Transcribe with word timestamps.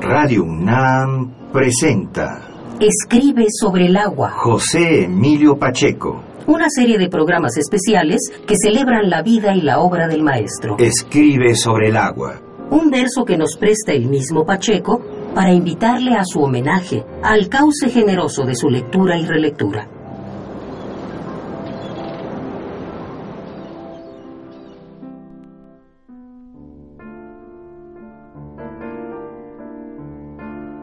Radio 0.00 0.44
UNAM 0.44 1.50
presenta 1.52 2.48
Escribe 2.78 3.46
sobre 3.48 3.86
el 3.86 3.96
agua. 3.96 4.30
José 4.30 5.04
Emilio 5.04 5.56
Pacheco. 5.56 6.22
Una 6.46 6.68
serie 6.68 6.98
de 6.98 7.08
programas 7.08 7.56
especiales 7.56 8.20
que 8.46 8.54
celebran 8.62 9.08
la 9.08 9.22
vida 9.22 9.54
y 9.54 9.62
la 9.62 9.80
obra 9.80 10.06
del 10.06 10.22
maestro. 10.22 10.76
Escribe 10.78 11.54
sobre 11.54 11.88
el 11.88 11.96
agua. 11.96 12.40
Un 12.70 12.90
verso 12.90 13.24
que 13.24 13.38
nos 13.38 13.56
presta 13.56 13.92
el 13.92 14.06
mismo 14.08 14.44
Pacheco 14.44 15.00
para 15.34 15.52
invitarle 15.52 16.14
a 16.14 16.24
su 16.24 16.40
homenaje, 16.40 17.04
al 17.22 17.48
cauce 17.48 17.88
generoso 17.88 18.44
de 18.44 18.54
su 18.54 18.68
lectura 18.68 19.18
y 19.18 19.24
relectura. 19.24 19.88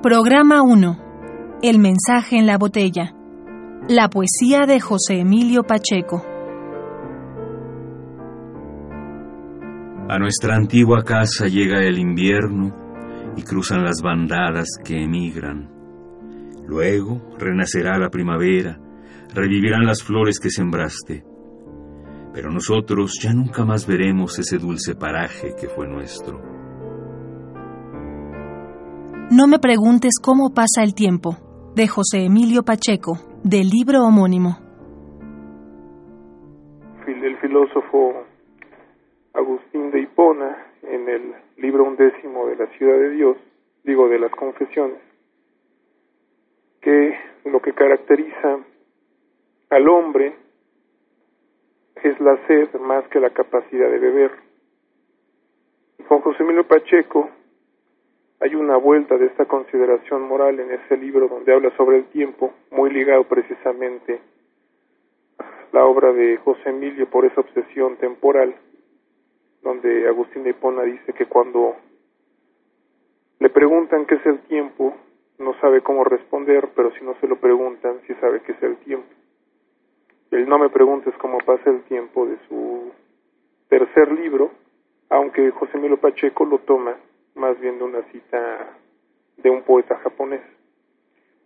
Programa 0.04 0.62
1. 0.64 1.60
El 1.62 1.80
mensaje 1.80 2.36
en 2.38 2.46
la 2.46 2.58
botella. 2.58 3.14
La 3.88 4.10
poesía 4.10 4.66
de 4.68 4.82
José 4.82 5.22
Emilio 5.22 5.64
Pacheco. 5.64 6.26
A 10.10 10.20
nuestra 10.20 10.58
antigua 10.58 11.04
casa 11.06 11.48
llega 11.48 11.80
el 11.88 12.00
invierno 12.00 12.76
y 13.38 13.44
cruzan 13.44 13.86
las 13.86 14.02
bandadas 14.02 14.68
que 14.84 15.02
emigran. 15.02 15.72
Luego 16.68 17.22
renacerá 17.40 17.98
la 17.98 18.10
primavera, 18.10 18.78
revivirán 19.34 19.86
las 19.86 20.04
flores 20.04 20.38
que 20.38 20.50
sembraste. 20.50 21.24
Pero 22.34 22.52
nosotros 22.52 23.14
ya 23.22 23.32
nunca 23.32 23.64
más 23.64 23.88
veremos 23.88 24.38
ese 24.38 24.58
dulce 24.58 24.96
paraje 24.96 25.56
que 25.58 25.70
fue 25.70 25.88
nuestro. 25.88 26.53
No 29.36 29.48
me 29.48 29.58
preguntes 29.58 30.22
cómo 30.24 30.54
pasa 30.54 30.84
el 30.84 30.94
tiempo, 30.94 31.32
de 31.74 31.88
José 31.88 32.26
Emilio 32.26 32.62
Pacheco, 32.62 33.14
del 33.44 33.68
libro 33.68 34.04
homónimo. 34.04 34.60
El 37.08 37.38
filósofo 37.38 38.28
Agustín 39.34 39.90
de 39.90 40.02
Hipona, 40.02 40.68
en 40.84 41.10
el 41.10 41.34
libro 41.58 41.84
undécimo 41.84 42.46
de 42.46 42.58
la 42.58 42.68
Ciudad 42.78 42.96
de 43.00 43.10
Dios, 43.10 43.38
digo 43.84 44.08
de 44.08 44.20
las 44.20 44.30
confesiones, 44.30 45.02
que 46.82 47.18
lo 47.46 47.60
que 47.60 47.74
caracteriza 47.74 48.60
al 49.72 49.90
hombre 49.90 50.38
es 52.04 52.20
la 52.20 52.38
sed 52.46 52.70
más 52.82 53.08
que 53.08 53.20
la 53.20 53.32
capacidad 53.32 53.90
de 53.90 53.98
beber. 53.98 54.32
Juan 56.08 56.22
José 56.22 56.44
Emilio 56.44 56.68
Pacheco 56.68 57.32
hay 58.40 58.56
una 58.56 58.78
vuelta 58.78 59.18
de 59.18 59.28
esta 59.28 59.46
consideración 59.46 60.24
moral 60.24 60.60
en 60.60 60.72
ese 60.72 60.98
libro 60.98 61.28
donde 61.28 61.54
habla 61.54 61.76
sobre 61.78 61.98
el 61.98 62.06
tiempo, 62.06 62.54
muy 62.72 62.92
ligado 62.92 63.24
precisamente 63.26 64.20
la 65.72 65.86
obra 65.86 66.14
de 66.14 66.38
José 66.38 66.70
Emilio 66.70 67.10
por 67.10 67.26
esa 67.26 67.42
obsesión 67.42 67.98
temporal, 67.98 68.54
donde 69.64 70.08
Agustín 70.08 70.44
de 70.44 70.52
Hipona 70.52 70.84
dice 70.84 71.14
que 71.14 71.26
cuando 71.26 71.76
le 73.40 73.50
preguntan 73.50 74.06
qué 74.06 74.16
es 74.16 74.26
el 74.26 74.40
tiempo, 74.42 74.96
no 75.40 75.54
sabe 75.60 75.82
cómo 75.82 76.04
responder, 76.04 76.70
pero 76.76 76.92
si 76.92 77.04
no 77.04 77.16
se 77.20 77.28
lo 77.28 77.38
preguntan, 77.38 78.00
sí 78.08 78.14
sabe 78.22 78.42
qué 78.42 78.52
es 78.52 78.64
el 78.64 78.78
tiempo. 78.78 79.08
El 80.32 80.48
no 80.48 80.60
me 80.60 80.70
preguntes 80.70 81.14
cómo 81.18 81.40
pasa 81.40 81.70
el 81.70 81.82
tiempo 81.84 82.26
de 82.26 82.38
su 82.48 82.92
tercer 83.70 84.12
libro, 84.12 84.52
aunque 85.10 85.52
José 85.52 85.78
Emilio 85.78 85.98
Pacheco 85.98 86.46
lo 86.46 86.60
toma 86.60 86.96
más 87.36 87.60
bien 87.60 87.78
de 87.78 87.84
una 87.84 88.02
cita 88.12 88.78
de 89.38 89.50
un 89.50 89.64
poeta 89.64 89.98
japonés. 89.98 90.42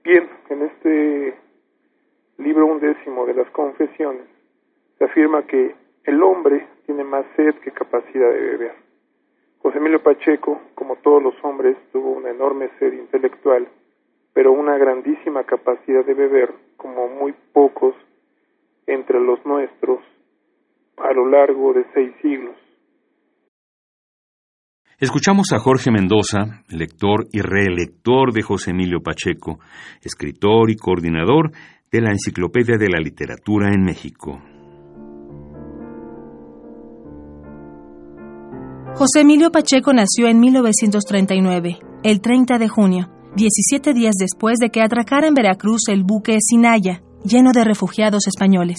Bien, 0.04 0.30
en 0.50 0.62
este 0.64 1.38
libro 2.38 2.66
undécimo 2.68 3.26
de 3.26 3.34
las 3.34 3.50
confesiones 3.52 4.26
se 4.98 5.06
afirma 5.06 5.44
que 5.44 5.76
el 6.04 6.24
hombre 6.24 6.66
tiene 6.86 7.04
más 7.04 7.26
sed 7.36 7.56
que 7.56 7.72
capacidad 7.72 8.32
de 8.32 8.40
beber. 8.40 8.74
José 9.60 9.80
Emilio 9.80 10.02
Pacheco, 10.02 10.62
como 10.76 10.96
todos 10.98 11.22
los 11.22 11.36
hombres, 11.44 11.76
tuvo 11.92 12.12
una 12.12 12.30
enorme 12.30 12.70
sed 12.80 12.94
intelectual, 12.94 13.68
pero 14.34 14.52
una 14.52 14.78
grandísima 14.78 15.44
capacidad 15.44 16.06
de 16.06 16.14
beber, 16.14 16.54
como 16.78 17.08
muy 17.10 17.34
pocos 17.54 17.96
entre 18.86 19.20
los 19.20 19.46
nuestros, 19.46 20.00
a 20.98 21.12
lo 21.12 21.28
largo 21.28 21.74
de 21.74 21.86
seis 21.94 22.14
siglos. 22.22 22.56
Escuchamos 25.00 25.54
a 25.54 25.60
Jorge 25.60 25.92
Mendoza, 25.92 26.64
lector 26.70 27.28
y 27.32 27.42
reelector 27.42 28.34
de 28.34 28.42
José 28.42 28.72
Emilio 28.72 29.00
Pacheco, 29.00 29.60
escritor 30.02 30.72
y 30.72 30.76
coordinador 30.76 31.52
de 31.92 32.02
la 32.02 32.10
Enciclopedia 32.10 32.78
de 32.80 32.90
la 32.90 33.00
Literatura 33.00 33.72
en 33.72 33.84
México. 33.84 34.42
José 38.96 39.22
Emilio 39.22 39.52
Pacheco 39.52 39.94
nació 39.94 40.30
en 40.30 40.40
1939, 40.40 41.78
el 42.02 42.20
30 42.20 42.58
de 42.58 42.68
junio, 42.68 43.12
17 43.36 43.94
días 43.94 44.16
después 44.20 44.58
de 44.58 44.72
que 44.72 44.82
atracara 44.82 45.28
en 45.28 45.36
Veracruz 45.36 45.90
el 45.90 46.06
buque 46.06 46.40
Sinaya, 46.42 47.04
lleno 47.24 47.52
de 47.52 47.64
refugiados 47.64 48.26
españoles. 48.26 48.78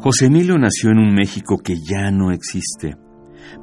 José 0.00 0.26
Emilio 0.26 0.58
nació 0.58 0.90
en 0.90 0.98
un 0.98 1.14
México 1.14 1.58
que 1.62 1.76
ya 1.76 2.10
no 2.10 2.32
existe 2.32 2.96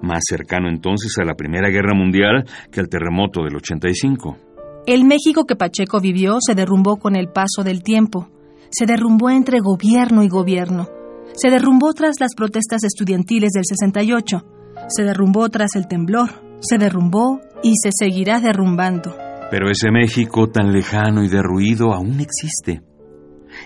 más 0.02 0.22
cercano 0.28 0.70
entonces 0.70 1.18
a 1.20 1.26
la 1.26 1.36
Primera 1.36 1.70
Guerra 1.70 1.94
Mundial 1.96 2.46
que 2.72 2.80
al 2.80 2.90
terremoto 2.90 3.44
del 3.44 3.56
85. 3.56 4.38
El 4.86 5.06
México 5.06 5.46
que 5.46 5.56
Pacheco 5.56 6.02
vivió 6.02 6.38
se 6.46 6.56
derrumbó 6.56 6.98
con 6.98 7.16
el 7.16 7.30
paso 7.30 7.64
del 7.64 7.84
tiempo, 7.84 8.30
se 8.70 8.86
derrumbó 8.86 9.30
entre 9.30 9.60
gobierno 9.60 10.24
y 10.24 10.28
gobierno, 10.28 10.90
se 11.34 11.50
derrumbó 11.50 11.94
tras 11.94 12.20
las 12.20 12.36
protestas 12.36 12.84
estudiantiles 12.84 13.52
del 13.52 13.64
68, 13.66 14.46
se 14.90 15.04
derrumbó 15.04 15.48
tras 15.50 15.76
el 15.76 15.88
temblor, 15.88 16.30
se 16.60 16.78
derrumbó 16.78 17.40
y 17.64 17.76
se 17.78 17.92
seguirá 17.98 18.40
derrumbando. 18.40 19.16
Pero 19.50 19.70
ese 19.70 19.92
México 19.92 20.50
tan 20.50 20.74
lejano 20.74 21.24
y 21.24 21.30
derruido 21.30 21.94
aún 21.94 22.20
existe. 22.20 22.82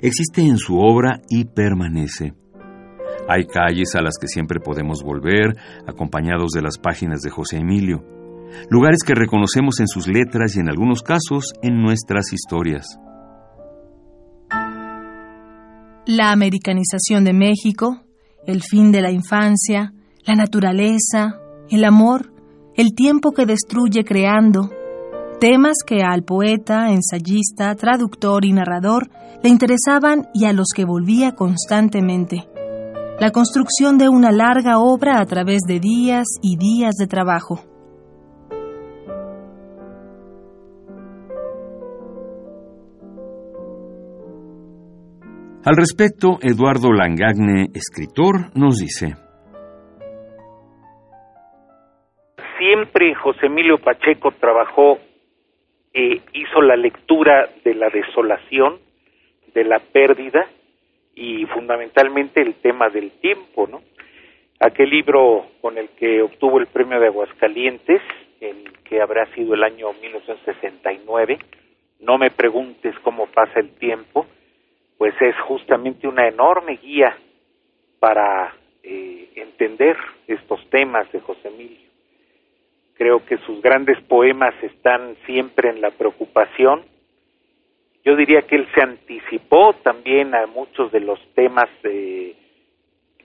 Existe 0.01 0.41
en 0.41 0.57
su 0.57 0.77
obra 0.77 1.21
y 1.29 1.45
permanece. 1.45 2.33
Hay 3.29 3.45
calles 3.45 3.93
a 3.95 4.01
las 4.01 4.17
que 4.19 4.27
siempre 4.27 4.61
podemos 4.61 5.03
volver, 5.03 5.57
acompañados 5.85 6.51
de 6.51 6.61
las 6.61 6.77
páginas 6.77 7.21
de 7.21 7.29
José 7.29 7.57
Emilio. 7.57 8.03
Lugares 8.69 8.99
que 9.05 9.15
reconocemos 9.15 9.81
en 9.81 9.87
sus 9.87 10.07
letras 10.07 10.55
y 10.55 10.61
en 10.61 10.69
algunos 10.69 11.01
casos 11.01 11.53
en 11.61 11.81
nuestras 11.81 12.31
historias. 12.31 12.97
La 16.05 16.31
americanización 16.31 17.25
de 17.25 17.33
México, 17.33 18.01
el 18.45 18.61
fin 18.63 18.93
de 18.93 19.01
la 19.01 19.11
infancia, 19.11 19.93
la 20.25 20.35
naturaleza, 20.35 21.37
el 21.69 21.83
amor, 21.83 22.31
el 22.75 22.93
tiempo 22.95 23.33
que 23.33 23.45
destruye 23.45 24.05
creando, 24.05 24.71
temas 25.41 25.79
que 25.85 26.01
al 26.01 26.23
poeta, 26.23 26.91
ensayista, 26.91 27.75
traductor 27.75 28.45
y 28.45 28.53
narrador 28.53 29.09
le 29.43 29.49
interesaban 29.49 30.29
y 30.33 30.45
a 30.45 30.53
los 30.53 30.67
que 30.73 30.85
volvía 30.85 31.33
constantemente 31.33 32.47
la 33.19 33.31
construcción 33.31 33.97
de 33.97 34.09
una 34.09 34.31
larga 34.31 34.77
obra 34.77 35.19
a 35.19 35.25
través 35.25 35.61
de 35.67 35.79
días 35.79 36.27
y 36.43 36.55
días 36.57 36.95
de 36.99 37.07
trabajo. 37.07 37.59
Al 45.65 45.75
respecto, 45.75 46.37
Eduardo 46.41 46.93
Langagne, 46.93 47.69
escritor, 47.73 48.55
nos 48.55 48.77
dice. 48.77 49.15
Siempre 52.57 53.15
José 53.15 53.47
Emilio 53.47 53.77
Pacheco 53.79 54.31
trabajó, 54.39 54.99
e 55.93 56.21
hizo 56.33 56.61
la 56.61 56.75
lectura 56.75 57.49
de 57.65 57.73
la 57.73 57.89
desolación, 57.89 58.77
de 59.55 59.63
la 59.63 59.79
pérdida, 59.79 60.47
y 61.17 61.45
fundamentalmente 61.47 62.41
el 62.41 62.53
tema 62.55 62.89
del 62.89 63.11
tiempo, 63.19 63.67
¿no? 63.67 63.81
Aquel 64.59 64.91
libro 64.91 65.47
con 65.61 65.77
el 65.77 65.89
que 65.89 66.21
obtuvo 66.21 66.59
el 66.59 66.67
premio 66.67 66.99
de 66.99 67.07
Aguascalientes, 67.07 68.01
en 68.39 68.65
que 68.83 69.01
habrá 69.01 69.25
sido 69.33 69.55
el 69.55 69.63
año 69.63 69.91
1969, 69.93 71.39
No 71.99 72.19
me 72.19 72.29
preguntes 72.29 72.93
cómo 72.99 73.25
pasa 73.25 73.59
el 73.59 73.71
tiempo, 73.71 74.27
pues 74.99 75.15
es 75.19 75.35
justamente 75.47 76.07
una 76.07 76.27
enorme 76.27 76.77
guía 76.77 77.17
para 77.99 78.53
eh, 78.83 79.29
entender 79.35 79.97
estos 80.27 80.59
temas 80.69 81.11
de 81.11 81.19
José 81.21 81.47
Emilio. 81.47 81.89
Creo 82.93 83.25
que 83.25 83.39
sus 83.39 83.59
grandes 83.63 83.99
poemas 84.01 84.53
están 84.61 85.15
siempre 85.25 85.71
en 85.71 85.81
la 85.81 85.89
preocupación 85.89 86.83
yo 88.07 88.15
diría 88.15 88.43
que 88.43 88.55
él 88.55 88.65
se 88.73 88.81
anticipó 88.81 89.73
también 89.83 90.33
a 90.33 90.47
muchos 90.47 90.93
de 90.93 91.01
los 91.01 91.19
temas 91.35 91.67
eh, 91.83 92.33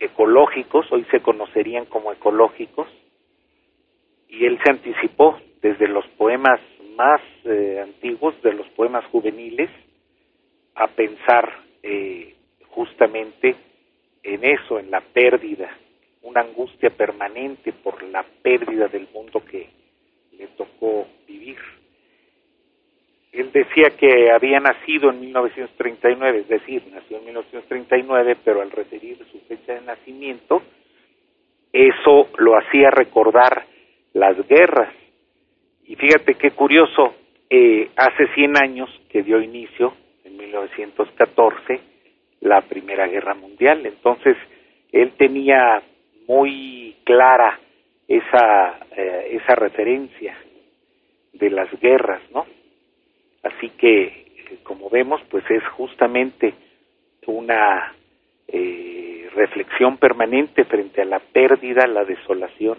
ecológicos, 0.00 0.90
hoy 0.90 1.06
se 1.12 1.20
conocerían 1.20 1.84
como 1.84 2.10
ecológicos, 2.10 2.88
y 4.28 4.44
él 4.44 4.58
se 4.64 4.72
anticipó 4.72 5.38
desde 5.60 5.86
los 5.86 6.04
poemas 6.18 6.58
más 6.96 7.20
eh, 7.44 7.78
antiguos, 7.80 8.34
de 8.42 8.54
los 8.54 8.66
poemas 8.70 9.04
juveniles, 9.12 9.70
a 10.74 10.88
pensar 10.88 11.48
eh, 11.84 12.34
justamente 12.66 13.54
en 14.24 14.44
eso, 14.44 14.80
en 14.80 14.90
la 14.90 15.00
pérdida, 15.00 15.70
una 16.22 16.40
angustia 16.40 16.90
permanente 16.90 17.72
por 17.72 18.02
la 18.02 18.24
pérdida 18.42 18.88
del 18.88 19.06
mundo 19.14 19.44
que 19.44 19.68
le 20.32 20.48
tocó 20.56 21.06
vivir. 21.28 21.81
Él 23.32 23.50
decía 23.50 23.96
que 23.98 24.30
había 24.30 24.60
nacido 24.60 25.10
en 25.10 25.20
1939, 25.20 26.40
es 26.40 26.48
decir, 26.48 26.82
nació 26.92 27.16
en 27.16 27.24
1939, 27.24 28.36
pero 28.44 28.60
al 28.60 28.70
referir 28.70 29.16
su 29.32 29.40
fecha 29.48 29.72
de 29.72 29.80
nacimiento, 29.80 30.62
eso 31.72 32.28
lo 32.36 32.58
hacía 32.58 32.90
recordar 32.90 33.64
las 34.12 34.36
guerras. 34.46 34.92
Y 35.86 35.96
fíjate 35.96 36.34
qué 36.34 36.50
curioso, 36.50 37.14
eh, 37.48 37.88
hace 37.96 38.26
100 38.34 38.62
años 38.62 38.90
que 39.08 39.22
dio 39.22 39.40
inicio, 39.40 39.94
en 40.24 40.36
1914, 40.36 41.80
la 42.40 42.60
Primera 42.60 43.06
Guerra 43.06 43.34
Mundial. 43.34 43.86
Entonces, 43.86 44.36
él 44.92 45.12
tenía 45.16 45.82
muy 46.28 46.96
clara 47.04 47.58
esa, 48.06 48.78
eh, 48.94 49.38
esa 49.42 49.54
referencia 49.54 50.36
de 51.32 51.48
las 51.48 51.70
guerras, 51.80 52.20
¿no? 52.30 52.44
Así 53.42 53.70
que, 53.70 54.04
eh, 54.04 54.58
como 54.62 54.88
vemos, 54.90 55.20
pues 55.30 55.44
es 55.50 55.64
justamente 55.68 56.54
una 57.26 57.94
eh, 58.48 59.28
reflexión 59.34 59.96
permanente 59.96 60.64
frente 60.64 61.02
a 61.02 61.06
la 61.06 61.18
pérdida, 61.18 61.86
la 61.86 62.04
desolación, 62.04 62.78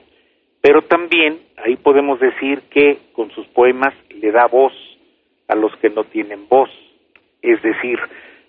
pero 0.61 0.81
también 0.83 1.39
ahí 1.57 1.75
podemos 1.75 2.19
decir 2.19 2.61
que 2.69 2.97
con 3.13 3.31
sus 3.31 3.45
poemas 3.47 3.93
le 4.09 4.31
da 4.31 4.47
voz 4.47 4.73
a 5.47 5.55
los 5.55 5.75
que 5.77 5.89
no 5.89 6.05
tienen 6.05 6.47
voz, 6.47 6.69
es 7.41 7.61
decir, 7.61 7.99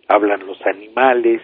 hablan 0.08 0.46
los 0.46 0.64
animales, 0.66 1.42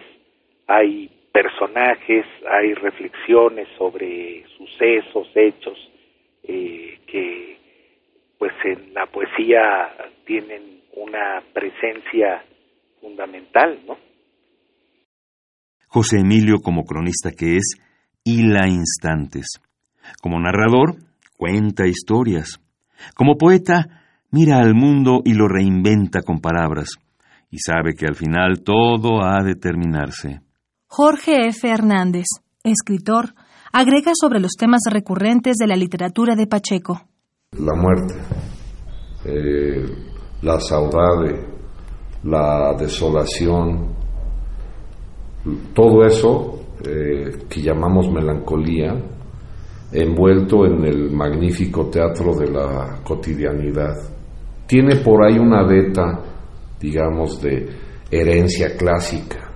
hay 0.67 1.09
personajes, 1.31 2.25
hay 2.49 2.73
reflexiones 2.73 3.67
sobre 3.77 4.45
sucesos, 4.57 5.29
hechos 5.35 5.77
eh, 6.43 6.99
que 7.07 7.57
pues 8.37 8.53
en 8.63 8.93
la 8.93 9.05
poesía 9.05 9.91
tienen 10.31 10.81
una 10.95 11.41
presencia 11.53 12.41
fundamental, 13.01 13.83
¿no? 13.85 13.97
José 15.87 16.19
Emilio, 16.19 16.59
como 16.63 16.85
cronista 16.85 17.31
que 17.31 17.57
es, 17.57 17.75
hila 18.23 18.65
instantes. 18.69 19.59
Como 20.21 20.39
narrador, 20.39 20.95
cuenta 21.35 21.85
historias. 21.85 22.61
Como 23.13 23.35
poeta, 23.35 24.03
mira 24.31 24.59
al 24.59 24.73
mundo 24.73 25.21
y 25.25 25.33
lo 25.33 25.49
reinventa 25.49 26.21
con 26.21 26.39
palabras. 26.39 26.97
Y 27.49 27.57
sabe 27.59 27.93
que 27.93 28.05
al 28.05 28.15
final 28.15 28.63
todo 28.63 29.21
ha 29.21 29.43
de 29.43 29.55
terminarse. 29.55 30.39
Jorge 30.87 31.47
F. 31.49 31.69
Hernández, 31.69 32.27
escritor, 32.63 33.33
agrega 33.73 34.13
sobre 34.13 34.39
los 34.39 34.53
temas 34.57 34.83
recurrentes 34.89 35.57
de 35.57 35.67
la 35.67 35.75
literatura 35.75 36.35
de 36.35 36.47
Pacheco. 36.47 37.01
La 37.51 37.75
muerte, 37.75 38.13
eh, 39.25 40.10
la 40.41 40.59
saudade, 40.59 41.39
la 42.23 42.73
desolación, 42.77 43.95
todo 45.73 46.03
eso 46.05 46.59
eh, 46.85 47.45
que 47.49 47.61
llamamos 47.61 48.11
melancolía, 48.11 48.95
envuelto 49.91 50.65
en 50.65 50.85
el 50.85 51.11
magnífico 51.11 51.89
teatro 51.89 52.35
de 52.35 52.49
la 52.49 53.01
cotidianidad. 53.03 53.95
Tiene 54.65 54.97
por 54.97 55.23
ahí 55.25 55.37
una 55.37 55.63
beta, 55.63 56.21
digamos, 56.79 57.41
de 57.41 57.67
herencia 58.09 58.75
clásica. 58.75 59.51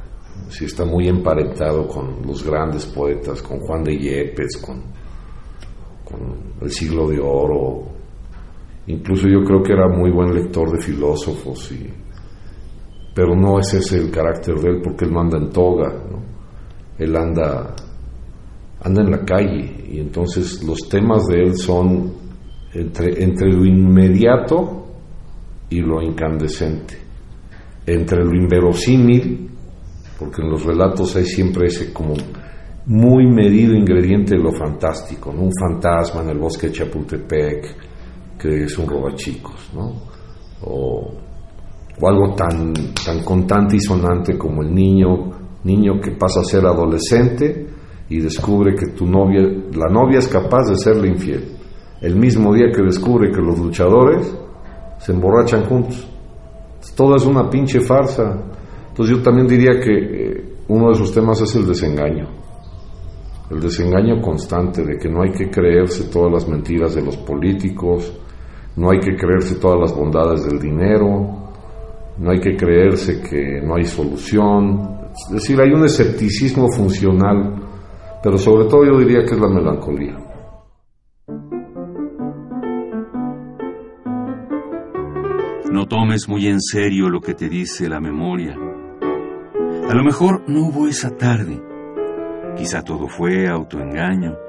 Sí, 0.49 0.65
está 0.65 0.85
muy 0.85 1.07
emparentado 1.07 1.87
con 1.87 2.21
los 2.27 2.43
grandes 2.43 2.85
poetas, 2.85 3.41
con 3.41 3.59
Juan 3.59 3.83
de 3.83 3.97
Yepes, 3.97 4.57
con 4.57 4.83
el 6.61 6.69
siglo 6.69 7.07
de 7.07 7.19
oro. 7.19 7.94
Incluso 8.87 9.27
yo 9.27 9.43
creo 9.43 9.63
que 9.63 9.73
era 9.73 9.87
muy 9.87 10.11
buen 10.11 10.33
lector 10.33 10.71
de 10.71 10.81
filósofos 10.81 11.73
pero 13.15 13.33
no 13.33 13.59
es 13.59 13.73
ese 13.73 13.97
el 13.97 14.11
carácter 14.11 14.55
de 14.55 14.71
él 14.71 14.81
porque 14.83 15.05
él 15.05 15.13
no 15.13 15.21
anda 15.21 15.37
en 15.37 15.49
toga, 15.49 15.93
él 16.99 17.15
anda, 17.15 17.73
anda 18.81 19.01
en 19.01 19.11
la 19.11 19.23
calle 19.23 19.85
y 19.89 19.99
entonces 19.99 20.61
los 20.63 20.89
temas 20.89 21.25
de 21.27 21.41
él 21.41 21.55
son 21.55 22.11
entre, 22.73 23.23
entre 23.23 23.53
lo 23.53 23.65
inmediato 23.65 24.85
y 25.69 25.79
lo 25.79 26.01
incandescente, 26.01 26.97
entre 27.85 28.23
lo 28.25 28.35
inverosímil, 28.35 29.49
porque 30.19 30.41
en 30.41 30.49
los 30.49 30.65
relatos 30.65 31.15
hay 31.15 31.25
siempre 31.25 31.67
ese 31.67 31.93
como 31.93 32.15
muy 32.87 33.25
medido 33.27 33.73
ingrediente 33.73 34.35
de 34.35 34.43
lo 34.43 34.51
fantástico, 34.51 35.31
¿no? 35.33 35.43
un 35.43 35.53
fantasma 35.57 36.21
en 36.21 36.31
el 36.31 36.37
bosque 36.37 36.67
de 36.67 36.73
Chapultepec 36.73 37.94
que 38.39 38.63
es 38.63 38.77
un 38.77 38.87
robachicos, 38.87 39.71
¿no? 39.73 39.93
o 40.61 41.25
o 41.99 42.07
algo 42.07 42.33
tan, 42.35 42.73
tan 43.05 43.23
contante 43.23 43.77
y 43.77 43.79
sonante 43.79 44.37
como 44.37 44.61
el 44.61 44.73
niño, 44.73 45.31
niño 45.63 45.99
que 46.01 46.11
pasa 46.11 46.41
a 46.41 46.43
ser 46.43 46.65
adolescente 46.65 47.67
y 48.09 48.19
descubre 48.19 48.75
que 48.75 48.87
tu 48.87 49.05
novia, 49.05 49.41
la 49.41 49.91
novia 49.91 50.19
es 50.19 50.27
capaz 50.27 50.69
de 50.69 50.77
serle 50.77 51.09
infiel. 51.09 51.57
El 52.01 52.15
mismo 52.15 52.53
día 52.53 52.71
que 52.75 52.83
descubre 52.83 53.31
que 53.31 53.41
los 53.41 53.57
luchadores 53.57 54.35
se 54.99 55.11
emborrachan 55.11 55.63
juntos. 55.65 56.07
Todo 56.95 57.15
es 57.15 57.25
una 57.25 57.49
pinche 57.49 57.79
farsa. 57.79 58.43
Entonces 58.89 59.17
yo 59.17 59.23
también 59.23 59.47
diría 59.47 59.79
que 59.79 59.91
eh, 59.91 60.55
uno 60.67 60.89
de 60.89 60.95
sus 60.95 61.13
temas 61.13 61.41
es 61.41 61.55
el 61.55 61.65
desengaño. 61.65 62.27
El 63.49 63.59
desengaño 63.59 64.21
constante 64.21 64.83
de 64.83 64.97
que 64.97 65.09
no 65.09 65.21
hay 65.23 65.31
que 65.31 65.49
creerse 65.49 66.09
todas 66.11 66.31
las 66.31 66.47
mentiras 66.47 66.93
de 66.95 67.01
los 67.01 67.17
políticos, 67.17 68.13
no 68.75 68.91
hay 68.91 68.99
que 68.99 69.15
creerse 69.15 69.55
todas 69.55 69.79
las 69.79 69.95
bondades 69.95 70.45
del 70.45 70.59
dinero, 70.59 71.45
no 72.17 72.31
hay 72.31 72.39
que 72.39 72.55
creerse 72.55 73.21
que 73.21 73.61
no 73.61 73.75
hay 73.75 73.85
solución, 73.85 75.09
es 75.11 75.33
decir, 75.33 75.59
hay 75.61 75.71
un 75.71 75.85
escepticismo 75.85 76.67
funcional, 76.71 77.55
pero 78.21 78.37
sobre 78.37 78.65
todo 78.65 78.85
yo 78.85 78.99
diría 78.99 79.23
que 79.23 79.35
es 79.35 79.39
la 79.39 79.49
melancolía. 79.49 80.17
No 85.71 85.85
tomes 85.87 86.27
muy 86.27 86.47
en 86.47 86.61
serio 86.61 87.09
lo 87.09 87.21
que 87.21 87.33
te 87.33 87.49
dice 87.49 87.89
la 87.89 87.99
memoria. 87.99 88.55
A 89.89 89.93
lo 89.93 90.03
mejor 90.03 90.43
no 90.47 90.67
hubo 90.67 90.87
esa 90.87 91.15
tarde. 91.15 91.61
Quizá 92.57 92.81
todo 92.81 93.07
fue 93.07 93.47
autoengaño. 93.47 94.44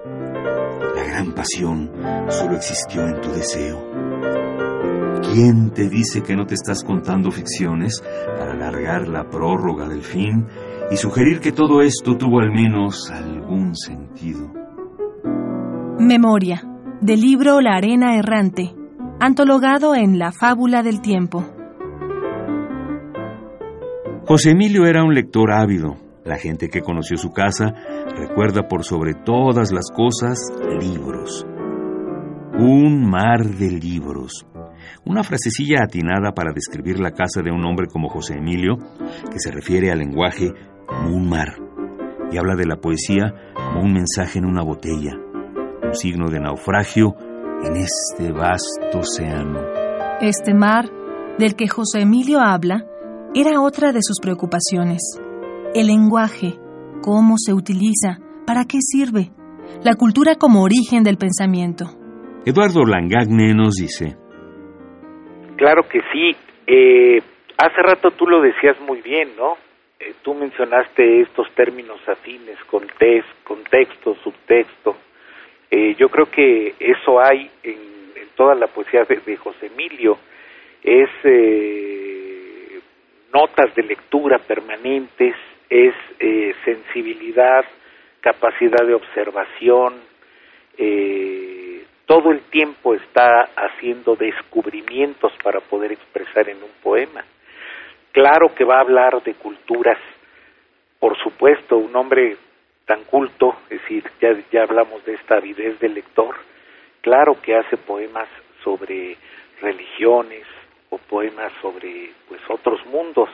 La 0.97 1.05
gran 1.05 1.33
pasión 1.33 1.91
solo 2.29 2.57
existió 2.57 3.07
en 3.07 3.21
tu 3.21 3.29
deseo. 3.29 3.79
¿Quién 5.31 5.71
te 5.71 5.91
dice 5.91 6.23
que 6.23 6.35
no 6.35 6.47
te 6.47 6.55
estás 6.55 6.83
contando 6.83 7.31
ficciones 7.31 8.03
para 8.39 8.53
alargar 8.53 9.07
la 9.07 9.29
prórroga 9.29 9.89
del 9.89 10.01
fin 10.03 10.47
y 10.91 10.97
sugerir 10.97 11.41
que 11.41 11.53
todo 11.53 11.83
esto 11.83 12.17
tuvo 12.17 12.41
al 12.41 12.51
menos 12.51 13.11
algún 13.11 13.77
sentido? 13.77 14.51
Memoria, 15.99 16.63
del 17.03 17.21
libro 17.21 17.61
La 17.61 17.77
Arena 17.77 18.17
Errante, 18.17 18.75
antologado 19.21 19.95
en 19.95 20.19
La 20.19 20.33
Fábula 20.33 20.83
del 20.83 21.03
Tiempo. 21.03 21.45
José 24.27 24.53
Emilio 24.53 24.87
era 24.87 25.05
un 25.05 25.15
lector 25.15 25.53
ávido. 25.53 25.97
La 26.25 26.37
gente 26.37 26.69
que 26.69 26.81
conoció 26.81 27.17
su 27.17 27.31
casa 27.31 27.73
recuerda 28.17 28.67
por 28.67 28.83
sobre 28.83 29.15
todas 29.15 29.71
las 29.71 29.91
cosas 29.95 30.39
libros. 30.79 31.47
Un 32.59 33.09
mar 33.09 33.45
de 33.45 33.71
libros. 33.71 34.47
Una 35.05 35.23
frasecilla 35.23 35.85
atinada 35.85 36.33
para 36.33 36.53
describir 36.53 36.99
la 36.99 37.13
casa 37.13 37.43
de 37.43 37.51
un 37.51 37.65
hombre 37.65 37.87
como 37.87 38.09
José 38.09 38.35
Emilio, 38.35 38.77
que 39.31 39.39
se 39.39 39.51
refiere 39.51 39.91
al 39.91 39.99
lenguaje 39.99 40.53
como 40.87 41.17
un 41.17 41.29
mar, 41.29 41.57
y 42.31 42.39
habla 42.39 42.55
de 42.57 42.67
la 42.67 42.77
poesía 42.77 43.35
como 43.55 43.83
un 43.83 43.93
mensaje 43.93 44.39
en 44.39 44.47
una 44.47 44.63
botella, 44.63 45.13
un 45.83 45.95
signo 45.95 46.29
de 46.29 46.41
naufragio 46.41 47.15
en 47.65 47.77
este 47.77 48.33
vasto 48.33 48.99
océano. 48.99 49.61
Este 50.21 50.55
mar, 50.55 50.91
del 51.39 51.55
que 51.55 51.69
José 51.69 52.01
Emilio 52.01 52.41
habla, 52.41 52.85
era 53.35 53.61
otra 53.61 53.93
de 53.93 54.01
sus 54.03 54.19
preocupaciones. 54.21 55.03
El 55.75 55.89
lenguaje, 55.89 56.59
cómo 57.03 57.35
se 57.37 57.53
utiliza, 57.53 58.19
para 58.47 58.65
qué 58.65 58.79
sirve, 58.81 59.33
la 59.85 59.95
cultura 59.95 60.35
como 60.37 60.63
origen 60.63 61.03
del 61.03 61.17
pensamiento. 61.17 61.85
Eduardo 62.45 62.85
Langagne 62.85 63.55
nos 63.55 63.75
dice, 63.75 64.17
Claro 65.57 65.89
que 65.89 66.01
sí. 66.13 66.37
Eh, 66.67 67.19
hace 67.57 67.83
rato 67.83 68.11
tú 68.11 68.27
lo 68.27 68.41
decías 68.43 68.77
muy 68.81 69.01
bien, 69.01 69.31
¿no? 69.37 69.57
Eh, 69.99 70.15
tú 70.23 70.35
mencionaste 70.35 71.23
estos 71.23 71.51
términos 71.55 71.99
afines, 72.07 72.59
contexto, 72.65 74.15
subtexto. 74.23 74.97
Eh, 75.71 75.95
yo 75.99 76.09
creo 76.09 76.27
que 76.27 76.75
eso 76.79 77.21
hay 77.21 77.51
en, 77.63 77.97
toda 78.37 78.55
la 78.55 78.67
poesía 78.67 79.03
de, 79.05 79.37
José 79.37 79.67
Emilio 79.67 80.19
es 80.83 81.09
eh, 81.25 82.79
notas 83.33 83.75
de 83.75 83.83
lectura 83.83 84.39
permanentes, 84.39 85.35
es 85.69 85.95
eh, 86.21 86.55
sensibilidad, 86.65 87.65
capacidad 88.27 88.85
de 88.85 88.95
observación, 88.95 90.01
eh, 90.77 91.85
todo 92.07 92.33
el 92.33 92.41
tiempo 92.51 92.93
está 92.93 93.51
haciendo 93.55 94.17
descubrimientos 94.17 95.33
para 95.45 95.61
poder 95.61 95.93
expresar 95.93 96.49
en 96.49 96.61
un 96.61 96.73
poema. 96.83 97.25
Claro 98.11 98.53
que 98.53 98.65
va 98.65 98.79
a 98.79 98.81
hablar 98.81 99.23
de 99.23 99.35
culturas, 99.35 99.99
por 100.99 101.17
supuesto, 101.19 101.77
un 101.77 101.95
hombre 101.95 102.37
tan 102.85 103.05
culto, 103.05 103.59
es 103.71 103.81
decir, 103.83 104.03
ya, 104.21 104.37
ya 104.51 104.65
hablamos 104.65 105.05
de 105.05 105.15
esta 105.15 105.37
avidez 105.37 105.79
del 105.79 105.95
lector, 105.95 106.35
claro 107.03 107.41
que 107.41 107.55
hace 107.55 107.77
poemas 107.77 108.29
sobre 108.65 109.17
religiones 109.61 110.47
o 110.91 110.99
poemas 110.99 111.53
sobre 111.63 112.11
pues 112.27 112.41
otros 112.49 112.85
mundos, 112.87 113.29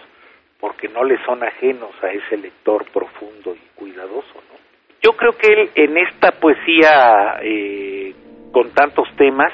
porque 0.61 0.87
no 0.88 1.02
le 1.02 1.16
son 1.25 1.42
ajenos 1.42 1.92
a 2.02 2.08
ese 2.08 2.37
lector 2.37 2.84
profundo 2.92 3.54
y 3.54 3.68
cuidadoso, 3.75 4.34
¿no? 4.50 4.62
Yo 5.02 5.12
creo 5.12 5.32
que 5.32 5.52
él 5.52 5.71
en 5.75 5.99
esta 5.99 6.30
poesía 6.30 7.40
eh, 7.42 8.14
con 8.52 8.71
tantos 8.71 9.09
temas 9.16 9.52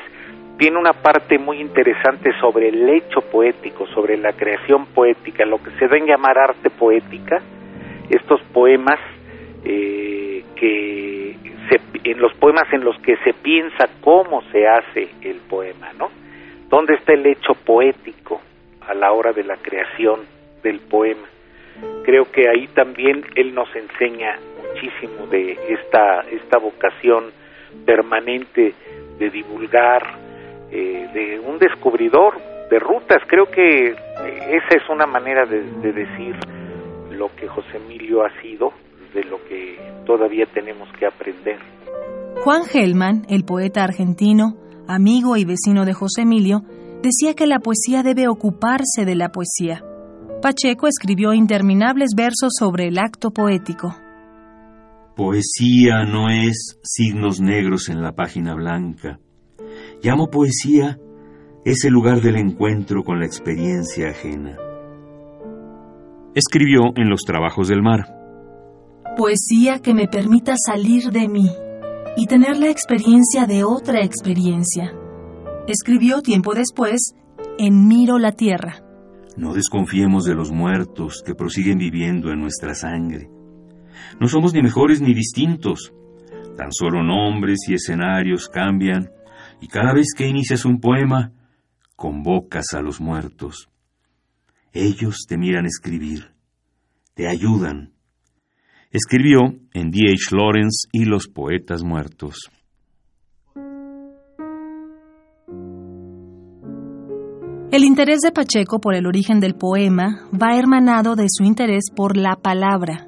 tiene 0.59 0.77
una 0.77 0.93
parte 0.93 1.39
muy 1.39 1.59
interesante 1.61 2.31
sobre 2.39 2.69
el 2.69 2.87
hecho 2.91 3.23
poético, 3.23 3.87
sobre 3.95 4.19
la 4.19 4.35
creación 4.35 4.87
poética, 4.87 5.47
lo 5.47 5.63
que 5.63 5.71
se 5.79 5.89
debe 5.89 6.07
llamar 6.07 6.37
arte 6.37 6.69
poética, 6.69 7.41
estos 8.11 8.43
poemas 8.53 8.99
eh, 9.65 10.45
que 10.57 11.37
en 12.05 12.21
los 12.21 12.33
poemas 12.35 12.71
en 12.73 12.85
los 12.85 12.99
que 13.01 13.17
se 13.19 13.33
piensa 13.33 13.89
cómo 14.03 14.43
se 14.51 14.67
hace 14.67 15.09
el 15.23 15.37
poema, 15.49 15.93
¿no? 15.99 16.11
¿Dónde 16.69 16.95
está 16.95 17.15
el 17.15 17.27
hecho 17.27 17.55
poético 17.55 18.41
a 18.87 18.95
la 18.95 19.13
hora 19.13 19.33
de 19.33 19.45
la 19.45 19.57
creación 19.57 20.21
del 20.63 20.81
poema? 20.81 21.27
Creo 22.05 22.31
que 22.31 22.49
ahí 22.49 22.67
también 22.69 23.25
él 23.35 23.55
nos 23.55 23.75
enseña 23.75 24.39
muchísimo 24.79 25.27
de 25.27 25.53
esta 25.69 26.21
esta 26.31 26.59
vocación 26.59 27.31
permanente 27.85 28.75
de 29.19 29.31
divulgar, 29.31 30.03
eh, 30.71 31.09
de 31.13 31.41
un 31.41 31.59
descubridor 31.59 32.35
de 32.71 32.79
rutas. 32.79 33.19
Creo 33.27 33.47
que 33.47 33.89
esa 33.89 34.77
es 34.77 34.89
una 34.91 35.07
manera 35.07 35.47
de, 35.47 35.63
de 35.63 35.93
decir 35.93 36.37
lo 37.11 37.35
que 37.35 37.49
José 37.49 37.79
Emilio 37.79 38.25
ha 38.25 38.31
sido 38.41 38.73
de 39.15 39.25
lo 39.25 39.43
que 39.45 39.79
todavía 40.07 40.47
tenemos 40.53 40.89
que 40.99 41.07
aprender. 41.07 41.59
Juan 42.45 42.65
Gelman, 42.65 43.23
el 43.29 43.45
poeta 43.45 43.83
argentino, 43.83 44.57
amigo 44.87 45.37
y 45.37 45.45
vecino 45.45 45.85
de 45.85 45.95
José 45.95 46.23
Emilio, 46.23 46.61
decía 47.03 47.35
que 47.35 47.47
la 47.47 47.59
poesía 47.59 48.03
debe 48.03 48.29
ocuparse 48.29 49.05
de 49.05 49.15
la 49.15 49.31
poesía. 49.31 49.83
Pacheco 50.41 50.87
escribió 50.87 51.33
interminables 51.33 52.11
versos 52.17 52.53
sobre 52.57 52.87
el 52.89 52.99
acto 52.99 53.31
poético. 53.31 53.95
Poesía 55.19 56.05
no 56.05 56.31
es 56.31 56.79
signos 56.83 57.41
negros 57.41 57.91
en 57.91 58.01
la 58.01 58.13
página 58.13 58.55
blanca. 58.55 59.21
Llamo 60.03 60.31
poesía 60.31 60.99
ese 61.65 61.91
lugar 61.91 62.23
del 62.23 62.37
encuentro 62.37 63.03
con 63.05 63.19
la 63.19 63.27
experiencia 63.27 64.09
ajena. 64.09 64.57
Escribió 66.35 66.93
en 66.97 67.11
Los 67.11 67.23
Trabajos 67.23 67.69
del 67.69 67.83
Mar 67.83 68.15
poesía 69.19 69.81
que 69.81 69.95
me 69.95 70.07
permita 70.07 70.55
salir 70.57 71.11
de 71.11 71.29
mí 71.29 71.51
y 72.17 72.27
tener 72.27 72.57
la 72.57 72.71
experiencia 72.71 73.47
de 73.47 73.65
otra 73.65 74.05
experiencia. 74.05 74.93
Escribió 75.67 76.23
tiempo 76.23 76.55
después 76.55 77.17
en 77.59 77.89
Miro 77.89 78.21
la 78.21 78.31
Tierra. 78.31 78.85
No 79.37 79.55
desconfiemos 79.55 80.25
de 80.25 80.37
los 80.37 80.53
muertos 80.53 81.25
que 81.27 81.35
prosiguen 81.35 81.79
viviendo 81.79 82.31
en 82.31 82.41
nuestra 82.41 82.75
sangre. 82.77 83.29
No 84.21 84.29
somos 84.29 84.55
ni 84.55 84.63
mejores 84.63 85.01
ni 85.01 85.15
distintos. 85.15 85.93
Tan 86.57 86.73
solo 86.73 87.03
nombres 87.03 87.59
y 87.69 87.75
escenarios 87.75 88.49
cambian 88.49 89.11
y 89.61 89.69
cada 89.69 89.93
vez 89.93 90.09
que 90.17 90.27
inicias 90.27 90.65
un 90.65 90.81
poema, 90.81 91.33
convocas 91.97 92.75
a 92.75 92.81
los 92.81 93.01
muertos. 93.01 93.69
Ellos 94.73 95.25
te 95.29 95.37
miran 95.37 95.67
escribir, 95.67 96.33
te 97.15 97.29
ayudan, 97.29 97.93
Escribió 98.91 99.41
en 99.75 99.91
D. 99.91 99.99
H. 100.15 100.35
Lawrence 100.35 100.89
y 100.93 101.05
los 101.05 101.29
poetas 101.29 101.83
muertos. 101.83 102.51
El 107.71 107.85
interés 107.85 108.21
de 108.21 108.33
Pacheco 108.33 108.81
por 108.81 108.95
el 108.95 109.07
origen 109.07 109.41
del 109.41 109.55
poema 109.55 110.27
va 110.33 110.57
hermanado 110.59 111.17
de 111.17 111.27
su 111.29 111.45
interés 111.45 111.91
por 111.95 112.17
la 112.17 112.37
palabra. 112.37 113.08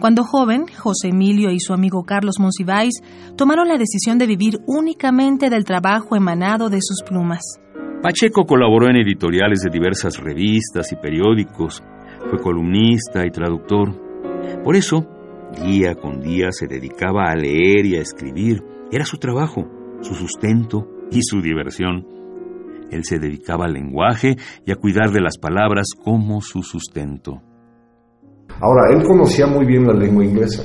Cuando 0.00 0.22
joven, 0.22 0.66
José 0.68 1.08
Emilio 1.08 1.50
y 1.50 1.58
su 1.58 1.72
amigo 1.72 2.04
Carlos 2.04 2.38
Monsiváis 2.38 3.02
tomaron 3.36 3.66
la 3.66 3.76
decisión 3.76 4.16
de 4.18 4.26
vivir 4.26 4.58
únicamente 4.66 5.50
del 5.50 5.64
trabajo 5.64 6.14
emanado 6.14 6.68
de 6.68 6.78
sus 6.80 7.02
plumas. 7.02 7.40
Pacheco 8.00 8.44
colaboró 8.44 8.88
en 8.88 8.96
editoriales 8.96 9.58
de 9.60 9.70
diversas 9.70 10.18
revistas 10.18 10.92
y 10.92 10.96
periódicos, 10.96 11.82
fue 12.30 12.38
columnista 12.38 13.26
y 13.26 13.30
traductor. 13.32 13.92
Por 14.62 14.76
eso, 14.76 15.04
día 15.64 15.96
con 15.96 16.20
día 16.20 16.52
se 16.52 16.68
dedicaba 16.68 17.30
a 17.30 17.34
leer 17.34 17.84
y 17.86 17.96
a 17.96 18.00
escribir. 18.00 18.62
Era 18.92 19.04
su 19.04 19.18
trabajo, 19.18 19.66
su 20.00 20.14
sustento 20.14 20.86
y 21.10 21.22
su 21.22 21.40
diversión. 21.40 22.06
Él 22.92 23.04
se 23.04 23.18
dedicaba 23.18 23.64
al 23.64 23.72
lenguaje 23.72 24.36
y 24.64 24.70
a 24.70 24.76
cuidar 24.76 25.10
de 25.10 25.20
las 25.20 25.38
palabras 25.38 25.88
como 26.00 26.40
su 26.40 26.62
sustento. 26.62 27.42
Ahora, 28.60 28.90
él 28.92 29.02
conocía 29.04 29.46
muy 29.46 29.66
bien 29.66 29.86
la 29.86 29.94
lengua 29.94 30.24
inglesa. 30.24 30.64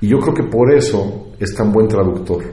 Y 0.00 0.08
yo 0.08 0.18
creo 0.18 0.34
que 0.34 0.44
por 0.44 0.72
eso 0.72 1.28
es 1.38 1.54
tan 1.54 1.72
buen 1.72 1.88
traductor. 1.88 2.44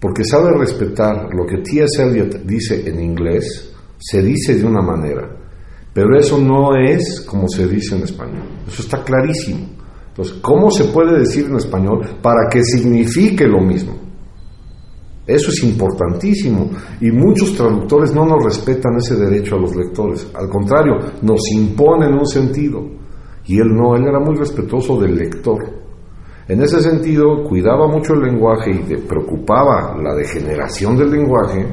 Porque 0.00 0.24
sabe 0.24 0.56
respetar 0.56 1.28
lo 1.34 1.46
que 1.46 1.58
T.S. 1.58 2.02
Eliot 2.02 2.42
dice 2.44 2.88
en 2.88 3.00
inglés, 3.00 3.74
se 3.98 4.22
dice 4.22 4.56
de 4.56 4.64
una 4.64 4.80
manera. 4.80 5.28
Pero 5.92 6.16
eso 6.16 6.38
no 6.38 6.76
es 6.76 7.22
como 7.22 7.48
se 7.48 7.66
dice 7.66 7.96
en 7.96 8.02
español. 8.02 8.44
Eso 8.66 8.82
está 8.82 9.02
clarísimo. 9.02 9.66
Entonces, 10.08 10.38
¿cómo 10.40 10.70
se 10.70 10.84
puede 10.84 11.18
decir 11.18 11.46
en 11.46 11.56
español 11.56 12.04
para 12.22 12.48
que 12.50 12.62
signifique 12.62 13.46
lo 13.46 13.60
mismo? 13.60 13.94
Eso 15.26 15.50
es 15.50 15.62
importantísimo 15.62 16.70
y 17.00 17.10
muchos 17.10 17.54
traductores 17.54 18.14
no 18.14 18.24
nos 18.24 18.42
respetan 18.42 18.96
ese 18.96 19.14
derecho 19.14 19.56
a 19.56 19.60
los 19.60 19.76
lectores. 19.76 20.26
Al 20.34 20.48
contrario, 20.48 20.94
nos 21.20 21.40
imponen 21.52 22.14
un 22.14 22.26
sentido. 22.26 22.82
Y 23.48 23.58
él 23.58 23.74
no, 23.74 23.96
él 23.96 24.04
era 24.06 24.20
muy 24.20 24.36
respetuoso 24.36 25.00
del 25.00 25.16
lector. 25.16 25.58
En 26.46 26.62
ese 26.62 26.80
sentido, 26.80 27.42
cuidaba 27.44 27.88
mucho 27.88 28.14
el 28.14 28.20
lenguaje 28.20 28.70
y 28.70 28.82
le 28.88 28.98
preocupaba 28.98 29.96
la 30.00 30.14
degeneración 30.14 30.96
del 30.96 31.10
lenguaje, 31.10 31.66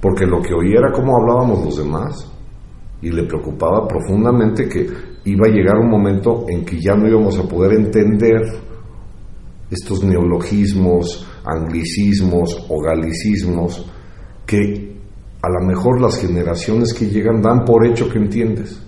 porque 0.00 0.26
lo 0.26 0.42
que 0.42 0.54
oía 0.54 0.80
era 0.80 0.92
cómo 0.92 1.16
hablábamos 1.16 1.64
los 1.64 1.78
demás 1.78 2.32
y 3.00 3.10
le 3.10 3.24
preocupaba 3.24 3.86
profundamente 3.86 4.68
que 4.68 4.86
iba 5.24 5.46
a 5.46 5.50
llegar 5.50 5.78
un 5.78 5.90
momento 5.90 6.46
en 6.48 6.64
que 6.64 6.80
ya 6.80 6.94
no 6.94 7.06
íbamos 7.06 7.38
a 7.38 7.48
poder 7.48 7.74
entender 7.74 8.42
estos 9.70 10.02
neologismos, 10.02 11.26
anglicismos 11.44 12.66
o 12.68 12.80
galicismos 12.80 13.90
que 14.46 14.96
a 15.42 15.48
lo 15.48 15.66
mejor 15.66 16.00
las 16.00 16.18
generaciones 16.18 16.92
que 16.94 17.06
llegan 17.06 17.42
dan 17.42 17.64
por 17.64 17.86
hecho 17.86 18.08
que 18.08 18.18
entiendes, 18.18 18.82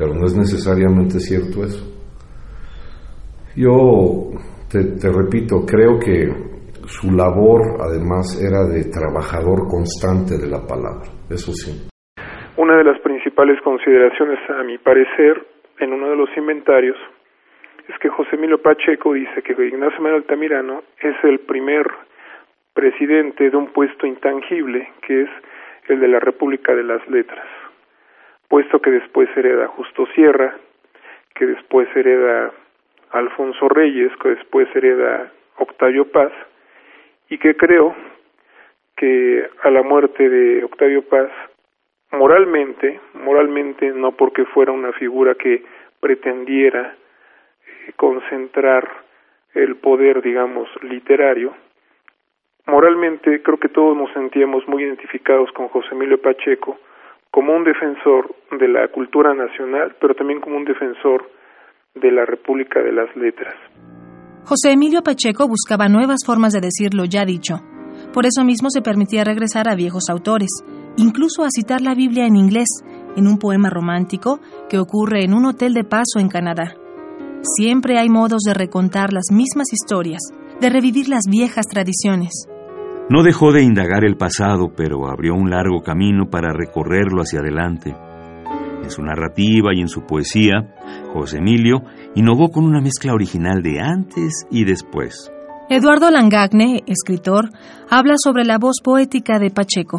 pero 0.00 0.14
no 0.14 0.24
es 0.24 0.32
necesariamente 0.32 1.20
cierto 1.20 1.60
eso. 1.60 1.84
Yo 3.52 4.32
te, 4.72 5.12
repito, 5.12 5.60
creo 5.68 6.00
que 6.00 6.24
su 6.88 7.12
labor 7.12 7.76
además 7.84 8.32
era 8.40 8.64
de 8.64 8.88
trabajador 8.88 9.68
constante 9.68 10.40
de 10.40 10.48
la 10.48 10.64
palabra, 10.64 11.04
eso 11.28 11.52
sí. 11.52 11.84
Una 12.56 12.78
de 12.78 12.84
las 12.84 12.98
principales 13.00 13.60
consideraciones, 13.60 14.38
a 14.48 14.64
mi 14.64 14.78
parecer, 14.78 15.44
en 15.78 15.92
uno 15.92 16.08
de 16.08 16.16
los 16.16 16.30
inventarios, 16.34 16.96
es 17.86 17.98
que 18.00 18.08
José 18.08 18.36
Emilio 18.36 18.56
Pacheco 18.56 19.12
dice 19.12 19.42
que 19.42 19.52
Ignacio 19.52 20.00
Manuel 20.00 20.22
Altamirano 20.22 20.82
es 21.02 21.16
el 21.24 21.40
primer 21.40 21.84
presidente 22.72 23.50
de 23.50 23.56
un 23.56 23.66
puesto 23.72 24.06
intangible, 24.06 24.88
que 25.06 25.22
es 25.22 25.30
el 25.88 26.00
de 26.00 26.08
la 26.08 26.20
República 26.20 26.74
de 26.74 26.84
las 26.84 27.06
Letras, 27.10 27.46
puesto 28.50 28.80
que 28.80 28.90
después 28.90 29.28
hereda 29.36 29.68
Justo 29.68 30.06
Sierra, 30.06 30.56
que 31.36 31.46
después 31.46 31.88
hereda 31.94 32.50
Alfonso 33.12 33.68
Reyes, 33.68 34.12
que 34.20 34.30
después 34.30 34.68
hereda 34.74 35.32
Octavio 35.56 36.10
Paz, 36.10 36.32
y 37.28 37.38
que 37.38 37.56
creo 37.56 37.94
que 38.96 39.48
a 39.62 39.70
la 39.70 39.84
muerte 39.84 40.28
de 40.28 40.64
Octavio 40.64 41.02
Paz 41.02 41.30
moralmente, 42.10 43.00
moralmente 43.14 43.92
no 43.92 44.12
porque 44.12 44.44
fuera 44.46 44.72
una 44.72 44.92
figura 44.94 45.36
que 45.36 45.62
pretendiera 46.00 46.96
eh, 47.86 47.92
concentrar 47.94 48.90
el 49.54 49.76
poder, 49.76 50.22
digamos, 50.22 50.68
literario, 50.82 51.54
moralmente 52.66 53.42
creo 53.42 53.58
que 53.58 53.68
todos 53.68 53.96
nos 53.96 54.12
sentíamos 54.12 54.66
muy 54.66 54.82
identificados 54.82 55.52
con 55.52 55.68
José 55.68 55.90
Emilio 55.92 56.20
Pacheco 56.20 56.80
como 57.30 57.54
un 57.54 57.64
defensor 57.64 58.34
de 58.58 58.68
la 58.68 58.88
cultura 58.88 59.34
nacional, 59.34 59.96
pero 60.00 60.14
también 60.14 60.40
como 60.40 60.56
un 60.56 60.64
defensor 60.64 61.30
de 61.94 62.10
la 62.10 62.24
República 62.24 62.80
de 62.80 62.92
las 62.92 63.14
Letras. 63.16 63.54
José 64.44 64.72
Emilio 64.72 65.02
Pacheco 65.02 65.46
buscaba 65.46 65.88
nuevas 65.88 66.20
formas 66.24 66.52
de 66.52 66.60
decir 66.60 66.94
lo 66.94 67.04
ya 67.04 67.24
dicho. 67.24 67.60
Por 68.12 68.26
eso 68.26 68.44
mismo 68.44 68.70
se 68.70 68.82
permitía 68.82 69.24
regresar 69.24 69.68
a 69.68 69.74
viejos 69.74 70.08
autores, 70.08 70.50
incluso 70.96 71.44
a 71.44 71.50
citar 71.50 71.80
la 71.80 71.94
Biblia 71.94 72.26
en 72.26 72.36
inglés, 72.36 72.68
en 73.16 73.26
un 73.26 73.38
poema 73.38 73.70
romántico 73.70 74.40
que 74.68 74.78
ocurre 74.78 75.24
en 75.24 75.34
un 75.34 75.46
hotel 75.46 75.74
de 75.74 75.84
paso 75.84 76.18
en 76.18 76.28
Canadá. 76.28 76.74
Siempre 77.42 77.98
hay 77.98 78.08
modos 78.08 78.42
de 78.42 78.54
recontar 78.54 79.12
las 79.12 79.30
mismas 79.32 79.72
historias, 79.72 80.20
de 80.60 80.70
revivir 80.70 81.08
las 81.08 81.24
viejas 81.28 81.66
tradiciones. 81.66 82.48
No 83.10 83.24
dejó 83.24 83.50
de 83.50 83.64
indagar 83.64 84.04
el 84.04 84.16
pasado, 84.16 84.70
pero 84.76 85.08
abrió 85.08 85.34
un 85.34 85.50
largo 85.50 85.82
camino 85.82 86.30
para 86.30 86.52
recorrerlo 86.52 87.22
hacia 87.22 87.40
adelante. 87.40 87.90
En 88.84 88.88
su 88.88 89.02
narrativa 89.02 89.74
y 89.74 89.80
en 89.80 89.88
su 89.88 90.06
poesía, 90.06 90.76
José 91.12 91.38
Emilio 91.38 91.80
innovó 92.14 92.52
con 92.52 92.64
una 92.64 92.80
mezcla 92.80 93.12
original 93.12 93.64
de 93.64 93.80
antes 93.80 94.46
y 94.48 94.64
después. 94.64 95.28
Eduardo 95.68 96.08
Langagne, 96.08 96.84
escritor, 96.86 97.46
habla 97.90 98.14
sobre 98.16 98.44
la 98.44 98.58
voz 98.58 98.80
poética 98.80 99.40
de 99.40 99.50
Pacheco. 99.50 99.98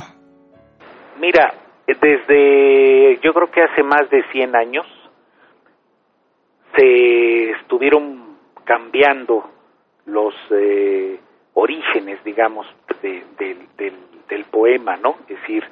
Mira, 1.20 1.54
desde 1.86 3.20
yo 3.22 3.34
creo 3.34 3.52
que 3.52 3.62
hace 3.62 3.84
más 3.84 4.10
de 4.10 4.24
100 4.32 4.56
años 4.56 4.86
se 6.78 7.52
estuvieron 7.60 8.38
cambiando 8.64 9.50
los 10.06 10.34
eh, 10.52 11.20
orígenes, 11.54 12.24
digamos, 12.24 12.66
del, 13.02 14.46
poema, 14.50 14.98
¿no? 14.98 15.18
Es 15.28 15.40
decir, 15.42 15.64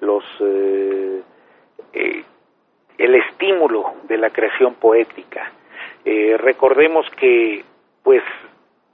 los 0.00 0.24
eh, 0.40 1.22
eh, 1.92 2.24
el 2.98 3.14
estímulo 3.14 3.94
de 4.04 4.16
la 4.18 4.30
creación 4.30 4.74
poética. 4.74 5.52
recordemos 6.38 7.06
que, 7.18 7.64
pues, 8.02 8.22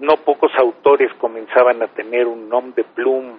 no 0.02 0.16
pocos 0.16 0.50
autores 0.56 1.12
comenzaban 1.14 1.80
a 1.80 1.86
tener 1.86 2.26
un 2.26 2.48
nombre 2.48 2.82
de 2.82 2.88
plum. 2.88 3.38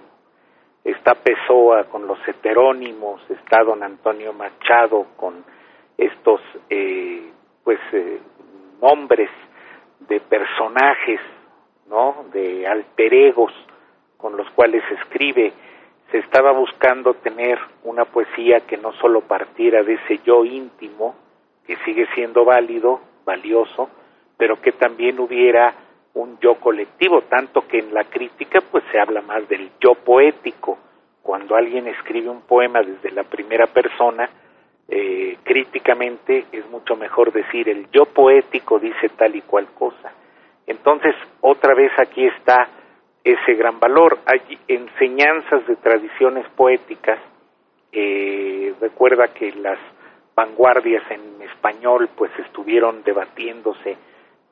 Está 0.82 1.14
Pessoa 1.14 1.84
con 1.84 2.06
los 2.06 2.18
heterónimos, 2.26 3.20
está 3.30 3.62
don 3.62 3.82
Antonio 3.82 4.32
Machado 4.32 5.06
con 5.16 5.44
estos, 5.98 6.40
eh, 6.70 7.30
pues, 7.62 7.78
eh, 7.92 8.18
nombres 8.80 9.30
de 10.00 10.20
personajes, 10.20 11.20
¿no? 11.86 12.24
De 12.32 12.66
alteregos 12.66 13.52
con 14.24 14.38
los 14.38 14.48
cuales 14.52 14.82
escribe. 14.90 15.52
Se 16.10 16.16
estaba 16.16 16.50
buscando 16.52 17.12
tener 17.12 17.58
una 17.82 18.06
poesía 18.06 18.60
que 18.60 18.78
no 18.78 18.94
solo 18.94 19.20
partiera 19.20 19.82
de 19.82 19.96
ese 19.96 20.18
yo 20.24 20.46
íntimo, 20.46 21.14
que 21.66 21.76
sigue 21.84 22.06
siendo 22.14 22.42
válido, 22.42 23.02
valioso, 23.26 23.90
pero 24.38 24.58
que 24.62 24.72
también 24.72 25.20
hubiera 25.20 25.74
un 26.14 26.38
yo 26.40 26.54
colectivo, 26.54 27.20
tanto 27.28 27.68
que 27.68 27.80
en 27.80 27.92
la 27.92 28.04
crítica 28.04 28.62
pues 28.62 28.82
se 28.90 28.98
habla 28.98 29.20
más 29.20 29.46
del 29.46 29.68
yo 29.78 29.94
poético. 29.94 30.78
Cuando 31.20 31.54
alguien 31.54 31.86
escribe 31.86 32.30
un 32.30 32.40
poema 32.40 32.80
desde 32.80 33.10
la 33.10 33.24
primera 33.24 33.66
persona, 33.66 34.30
eh, 34.88 35.36
críticamente 35.42 36.46
es 36.50 36.66
mucho 36.70 36.96
mejor 36.96 37.30
decir 37.30 37.68
el 37.68 37.90
yo 37.90 38.06
poético 38.06 38.78
dice 38.78 39.10
tal 39.18 39.36
y 39.36 39.42
cual 39.42 39.66
cosa. 39.74 40.14
Entonces, 40.66 41.14
otra 41.42 41.74
vez 41.74 41.92
aquí 41.98 42.24
está 42.24 42.70
ese 43.24 43.54
gran 43.54 43.80
valor. 43.80 44.18
Hay 44.26 44.40
enseñanzas 44.68 45.66
de 45.66 45.76
tradiciones 45.76 46.46
poéticas. 46.50 47.18
Eh, 47.90 48.74
recuerda 48.80 49.28
que 49.28 49.52
las 49.52 49.78
vanguardias 50.36 51.02
en 51.10 51.42
español 51.42 52.08
pues 52.16 52.30
estuvieron 52.38 53.02
debatiéndose 53.02 53.96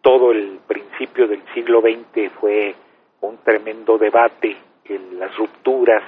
todo 0.01 0.33
el 0.33 0.59
principio 0.67 1.29
del 1.29 1.43
siglo 1.55 1.81
XX 1.81 2.31
fue 2.41 2.75
un 3.21 3.39
tremendo 3.39 3.99
debate 3.99 4.57
en 4.85 5.19
las 5.19 5.35
rupturas, 5.37 6.03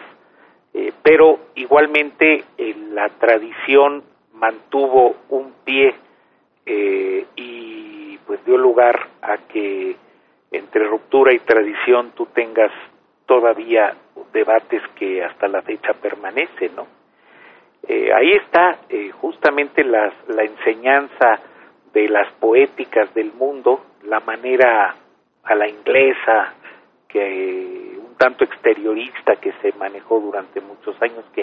eh, 0.75 0.93
pero 1.03 1.39
igualmente 1.55 2.45
la 2.91 3.09
tradición 3.09 4.03
mantuvo 4.33 5.15
un 5.29 5.53
pie 5.65 5.95
eh, 6.67 7.25
y 7.37 8.19
pues 8.27 8.45
dio 8.45 8.57
lugar 8.57 9.09
a 9.23 9.37
que 9.37 9.97
entre 10.57 10.85
ruptura 10.85 11.35
y 11.35 11.39
tradición 11.41 12.13
tú 12.15 12.27
tengas 12.27 12.71
todavía 13.27 13.95
debates 14.33 14.83
que 14.97 15.23
hasta 15.23 15.49
la 15.49 15.63
fecha 15.63 15.95
permanecen, 15.95 16.77
¿no? 16.77 16.87
Eh, 17.87 18.11
ahí 18.15 18.33
está 18.33 18.79
justamente 19.21 19.85
la 19.85 20.11
enseñanza 20.43 21.39
de 21.93 22.09
las 22.09 22.33
poéticas 22.35 23.13
del 23.15 23.33
mundo, 23.33 23.85
la 24.05 24.21
manera 24.21 24.95
a 25.45 25.55
la 25.55 25.69
inglesa, 25.69 26.55
que 27.09 27.97
un 27.97 28.17
tanto 28.17 28.45
exteriorista 28.45 29.37
que 29.37 29.53
se 29.63 29.73
manejó 29.79 30.19
durante 30.19 30.61
muchos 30.61 31.01
años, 31.01 31.25
que 31.33 31.43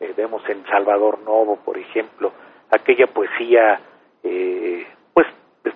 eh, 0.00 0.14
vemos 0.16 0.42
en 0.48 0.64
Salvador 0.64 1.18
Novo, 1.20 1.56
por 1.56 1.76
ejemplo, 1.76 2.32
aquella 2.70 3.06
poesía, 3.06 3.78
eh, 4.22 4.69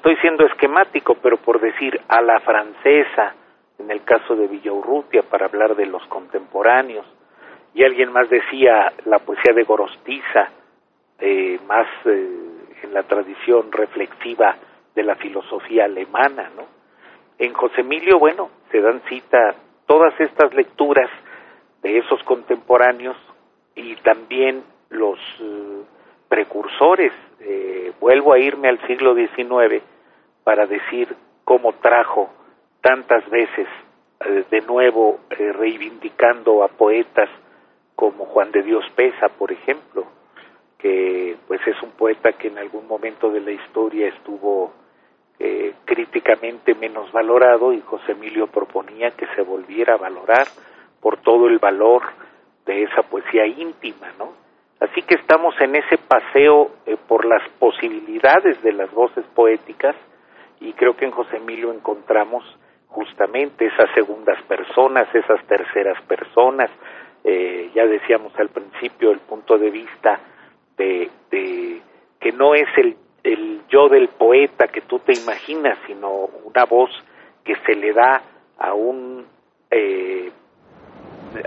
estoy 0.04 0.20
siendo 0.20 0.44
esquemático, 0.44 1.14
pero 1.14 1.38
por 1.38 1.58
decir 1.58 1.98
a 2.08 2.20
la 2.20 2.38
francesa, 2.40 3.34
en 3.78 3.90
el 3.90 4.04
caso 4.04 4.36
de 4.36 4.48
Villaurrutia, 4.48 5.22
para 5.22 5.46
hablar 5.46 5.74
de 5.76 5.86
los 5.86 6.06
contemporáneos, 6.08 7.06
y 7.72 7.84
alguien 7.84 8.12
más 8.12 8.28
decía 8.28 8.92
la 9.06 9.20
poesía 9.20 9.54
de 9.54 9.62
Gorostiza, 9.62 10.50
eh, 11.18 11.58
más 11.66 11.86
en 12.04 12.92
la 12.92 13.04
tradición 13.04 13.72
reflexiva 13.72 14.54
de 14.94 15.02
la 15.04 15.14
filosofía 15.14 15.86
alemana, 15.86 16.50
¿no? 16.54 16.66
En 17.38 17.54
José 17.54 17.80
Emilio, 17.80 18.18
bueno, 18.18 18.50
se 18.70 18.82
dan 18.82 19.00
cita 19.08 19.54
todas 19.86 20.12
estas 20.20 20.52
lecturas 20.52 21.08
de 21.82 21.96
esos 21.96 22.22
contemporáneos 22.24 23.16
y 23.74 23.96
también 23.96 24.64
los 24.90 25.18
eh, 25.40 25.82
precursores. 26.28 27.14
Eh, 27.40 27.92
vuelvo 28.00 28.34
a 28.34 28.38
irme 28.38 28.68
al 28.68 28.86
siglo 28.86 29.14
XIX 29.14 29.82
para 30.44 30.66
decir 30.66 31.14
cómo 31.44 31.72
trajo 31.74 32.30
tantas 32.80 33.28
veces 33.30 33.66
eh, 34.20 34.44
de 34.50 34.60
nuevo 34.60 35.20
reivindicando 35.30 36.62
a 36.62 36.68
poetas 36.68 37.28
como 37.96 38.26
Juan 38.26 38.52
de 38.52 38.62
Dios 38.62 38.84
Pesa, 38.94 39.28
por 39.28 39.50
ejemplo, 39.52 40.04
que 40.78 41.36
pues 41.46 41.60
es 41.66 41.80
un 41.82 41.92
poeta 41.92 42.32
que 42.32 42.48
en 42.48 42.58
algún 42.58 42.86
momento 42.86 43.30
de 43.30 43.40
la 43.40 43.52
historia 43.52 44.08
estuvo 44.08 44.72
eh, 45.38 45.74
críticamente 45.84 46.74
menos 46.74 47.10
valorado 47.10 47.72
y 47.72 47.80
José 47.80 48.12
Emilio 48.12 48.46
proponía 48.46 49.10
que 49.12 49.26
se 49.34 49.42
volviera 49.42 49.94
a 49.94 49.98
valorar 49.98 50.46
por 51.00 51.16
todo 51.18 51.48
el 51.48 51.58
valor 51.58 52.02
de 52.66 52.84
esa 52.84 53.02
poesía 53.02 53.46
íntima, 53.46 54.12
¿no? 54.18 54.32
Así 54.80 55.02
que 55.02 55.14
estamos 55.14 55.54
en 55.60 55.76
ese 55.76 55.98
paseo 55.98 56.70
eh, 56.86 56.96
por 57.08 57.24
las 57.24 57.42
posibilidades 57.58 58.62
de 58.62 58.72
las 58.72 58.90
voces 58.92 59.24
poéticas 59.34 59.96
y 60.60 60.72
creo 60.72 60.96
que 60.96 61.04
en 61.04 61.10
José 61.10 61.36
Emilio 61.36 61.72
encontramos 61.72 62.44
justamente 62.88 63.66
esas 63.66 63.92
segundas 63.94 64.40
personas, 64.44 65.12
esas 65.14 65.44
terceras 65.46 66.00
personas, 66.02 66.70
eh, 67.24 67.70
ya 67.74 67.86
decíamos 67.86 68.32
al 68.38 68.50
principio 68.50 69.10
el 69.10 69.20
punto 69.20 69.58
de 69.58 69.70
vista 69.70 70.20
de, 70.76 71.10
que 72.20 72.32
no 72.32 72.54
es 72.54 72.68
el, 72.76 72.96
el 73.22 73.62
yo 73.68 73.88
del 73.88 74.08
poeta 74.08 74.68
que 74.68 74.82
tú 74.82 74.98
te 75.00 75.12
imaginas, 75.12 75.78
sino 75.86 76.10
una 76.44 76.64
voz 76.64 76.90
que 77.42 77.54
se 77.66 77.74
le 77.74 77.92
da 77.92 78.22
a 78.58 78.74
un 78.74 79.26
eh, 79.70 80.30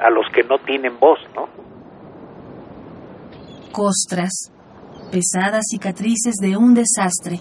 a 0.02 0.10
los 0.10 0.26
que 0.34 0.44
no 0.44 0.58
tienen 0.60 1.00
voz, 1.00 1.20
¿no? 1.36 1.48
Costras, 3.72 4.52
pesadas 5.12 5.66
cicatrices 5.70 6.36
de 6.42 6.58
un 6.58 6.74
desastre, 6.74 7.40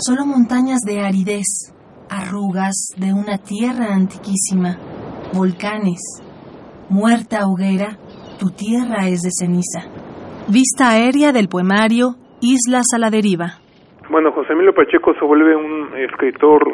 solo 0.00 0.24
montañas 0.24 0.80
de 0.80 1.00
aridez, 1.00 1.76
arrugas 2.08 2.94
de 2.96 3.12
una 3.12 3.36
tierra 3.36 3.92
antiquísima, 3.92 4.76
volcanes, 5.34 6.00
muerta 6.88 7.44
hoguera, 7.46 7.98
tu 8.40 8.48
tierra 8.50 9.08
es 9.08 9.20
de 9.20 9.30
ceniza. 9.30 9.84
Vista 10.48 10.90
aérea 10.90 11.32
del 11.32 11.48
poemario 11.48 12.16
Islas 12.40 12.86
a 12.96 12.98
la 12.98 13.10
deriva. 13.10 13.60
Bueno, 14.08 14.32
José 14.32 14.54
Emilio 14.54 14.74
Pacheco 14.74 15.12
se 15.14 15.24
vuelve 15.24 15.54
un 15.54 15.94
escritor 15.96 16.64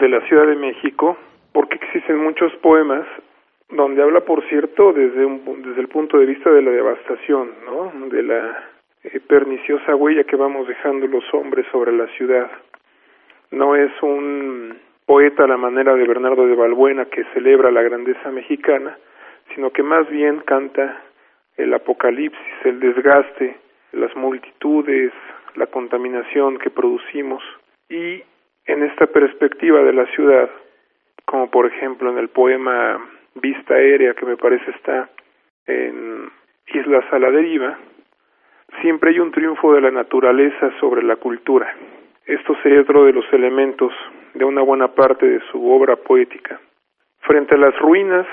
de 0.00 0.08
la 0.08 0.26
Ciudad 0.26 0.46
de 0.46 0.56
México 0.56 1.16
porque 1.52 1.76
existen 1.76 2.24
muchos 2.24 2.50
poemas 2.62 3.04
donde 3.70 4.02
habla, 4.02 4.20
por 4.20 4.42
cierto, 4.48 4.94
desde, 4.94 5.26
un, 5.26 5.42
desde 5.62 5.80
el 5.82 5.88
punto 5.88 6.16
de 6.16 6.24
vista 6.24 6.50
de 6.50 6.62
la 6.62 6.70
devastación, 6.70 7.50
¿no? 7.66 8.08
de 8.08 8.22
la 8.22 8.67
eh, 9.04 9.20
perniciosa 9.20 9.94
huella 9.94 10.24
que 10.24 10.36
vamos 10.36 10.66
dejando 10.66 11.06
los 11.06 11.24
hombres 11.32 11.66
sobre 11.70 11.92
la 11.92 12.06
ciudad. 12.16 12.50
No 13.50 13.76
es 13.76 13.90
un 14.02 14.76
poeta 15.06 15.44
a 15.44 15.48
la 15.48 15.56
manera 15.56 15.94
de 15.94 16.06
Bernardo 16.06 16.46
de 16.46 16.54
Balbuena 16.54 17.06
que 17.06 17.24
celebra 17.32 17.70
la 17.70 17.82
grandeza 17.82 18.30
mexicana, 18.30 18.98
sino 19.54 19.70
que 19.70 19.82
más 19.82 20.08
bien 20.10 20.40
canta 20.40 21.02
el 21.56 21.72
apocalipsis, 21.72 22.54
el 22.64 22.78
desgaste, 22.80 23.56
las 23.92 24.14
multitudes, 24.16 25.12
la 25.54 25.66
contaminación 25.66 26.58
que 26.58 26.70
producimos 26.70 27.42
y 27.88 28.22
en 28.66 28.82
esta 28.82 29.06
perspectiva 29.06 29.82
de 29.82 29.92
la 29.92 30.06
ciudad, 30.06 30.50
como 31.24 31.50
por 31.50 31.66
ejemplo 31.66 32.10
en 32.10 32.18
el 32.18 32.28
poema 32.28 33.00
Vista 33.34 33.74
Aérea 33.74 34.14
que 34.14 34.26
me 34.26 34.36
parece 34.36 34.70
está 34.72 35.08
en 35.66 36.30
Islas 36.66 37.04
a 37.12 37.18
la 37.18 37.30
Deriva, 37.30 37.78
siempre 38.80 39.10
hay 39.10 39.20
un 39.20 39.32
triunfo 39.32 39.74
de 39.74 39.80
la 39.80 39.90
naturaleza 39.90 40.70
sobre 40.80 41.02
la 41.02 41.16
cultura. 41.16 41.74
Esto 42.26 42.56
sería 42.62 42.80
otro 42.80 43.04
de 43.04 43.12
los 43.12 43.24
elementos 43.32 43.92
de 44.34 44.44
una 44.44 44.62
buena 44.62 44.88
parte 44.88 45.26
de 45.26 45.40
su 45.50 45.70
obra 45.70 45.96
poética. 45.96 46.60
Frente 47.20 47.54
a 47.54 47.58
las 47.58 47.76
ruinas 47.78 48.26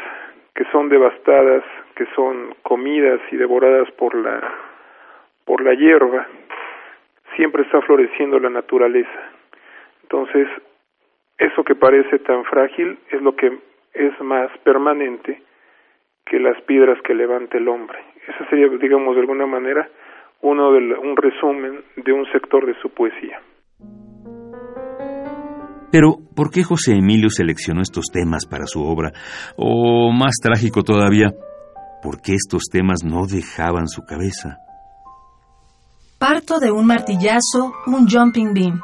que 0.54 0.65
son 0.71 0.89
devastadas, 0.89 1.63
que 1.95 2.06
son 2.15 2.56
comidas 2.62 3.19
y 3.32 3.38
devoradas 3.38 3.89
por 3.91 4.15
la 4.15 4.41
por 5.45 5.63
la 5.63 5.76
hierba, 5.76 6.28
siempre 7.36 7.63
está 7.63 7.80
floreciendo 7.82 8.39
la 8.39 8.50
naturaleza. 8.50 9.30
Entonces, 10.02 10.48
eso 11.38 11.63
que 11.63 11.76
parece 11.76 12.19
tan 12.19 12.43
frágil 12.45 12.98
es 13.12 13.21
lo 13.21 13.36
que 13.36 13.60
es 13.93 14.21
más 14.21 14.50
permanente 14.60 15.41
que 16.26 16.39
las 16.39 16.60
piedras 16.63 17.00
que 17.04 17.13
levanta 17.13 17.58
el 17.58 17.67
hombre. 17.67 18.00
Ese 18.28 18.45
sería, 18.50 18.67
digamos, 18.69 19.15
de 19.15 19.21
alguna 19.21 19.45
manera, 19.45 19.88
uno 20.41 20.71
de 20.71 20.80
un 20.80 21.15
resumen 21.17 21.84
de 21.95 22.13
un 22.13 22.26
sector 22.32 22.65
de 22.65 22.74
su 22.82 22.89
poesía. 22.89 23.39
Pero, 25.91 26.17
¿por 26.36 26.52
qué 26.52 26.63
José 26.63 26.93
Emilio 26.93 27.30
seleccionó 27.30 27.82
estos 27.82 28.08
temas 28.12 28.45
para 28.45 28.65
su 28.65 28.84
obra? 28.84 29.13
O, 29.56 30.12
más 30.12 30.34
trágico 30.41 30.84
todavía, 30.84 31.34
¿por 32.04 32.21
qué 32.21 32.34
estos 32.34 32.63
temas 32.69 33.00
no 33.06 33.26
dejaban 33.26 33.88
su 33.88 34.02
cabeza? 34.02 34.58
Parto 36.19 36.60
de 36.60 36.71
un 36.71 36.86
martillazo, 36.86 37.74
un 37.88 38.10
jumping 38.10 38.54
beam. 38.54 38.82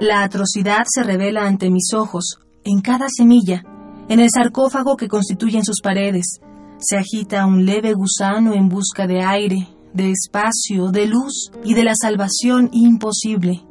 La 0.00 0.22
atrocidad 0.22 0.84
se 0.86 1.02
revela 1.02 1.46
ante 1.46 1.70
mis 1.70 1.92
ojos, 1.92 2.38
en 2.64 2.80
cada 2.80 3.08
semilla, 3.08 3.62
en 4.08 4.20
el 4.20 4.30
sarcófago 4.30 4.96
que 4.96 5.08
constituyen 5.08 5.64
sus 5.64 5.80
paredes. 5.82 6.40
Se 6.78 6.96
agita 6.96 7.44
un 7.44 7.66
leve 7.66 7.92
gusano 7.92 8.54
en 8.54 8.68
busca 8.68 9.06
de 9.06 9.22
aire, 9.22 9.66
de 9.92 10.10
espacio, 10.10 10.90
de 10.90 11.06
luz 11.06 11.50
y 11.64 11.74
de 11.74 11.84
la 11.84 11.94
salvación 12.00 12.68
imposible. 12.72 13.64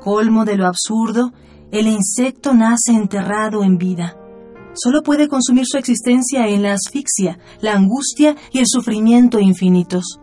Colmo 0.00 0.44
de 0.44 0.56
lo 0.56 0.66
absurdo, 0.66 1.32
el 1.72 1.86
insecto 1.86 2.54
nace 2.54 2.92
enterrado 2.92 3.64
en 3.64 3.76
vida. 3.76 4.16
Solo 4.74 5.02
puede 5.02 5.28
consumir 5.28 5.64
su 5.66 5.78
existencia 5.78 6.46
en 6.48 6.62
la 6.62 6.74
asfixia, 6.74 7.38
la 7.60 7.72
angustia 7.72 8.36
y 8.52 8.58
el 8.58 8.66
sufrimiento 8.66 9.40
infinitos. 9.40 10.20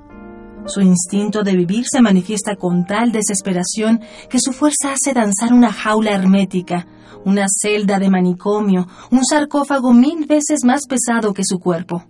Su 0.66 0.82
instinto 0.82 1.44
de 1.44 1.56
vivir 1.56 1.86
se 1.92 2.02
manifiesta 2.02 2.56
con 2.56 2.86
tal 2.86 3.12
desesperación 3.12 4.00
que 4.30 4.40
su 4.40 4.54
fuerza 4.54 4.94
hace 4.94 5.14
danzar 5.14 5.52
una 5.52 5.74
jaula 5.74 6.12
hermética, 6.12 6.88
una 7.26 7.48
celda 7.50 8.00
de 8.00 8.10
manicomio, 8.10 8.88
un 9.12 9.26
sarcófago 9.26 9.92
mil 9.92 10.26
veces 10.26 10.64
más 10.64 10.84
pesado 10.88 11.34
que 11.34 11.44
su 11.44 11.60
cuerpo. 11.60 12.06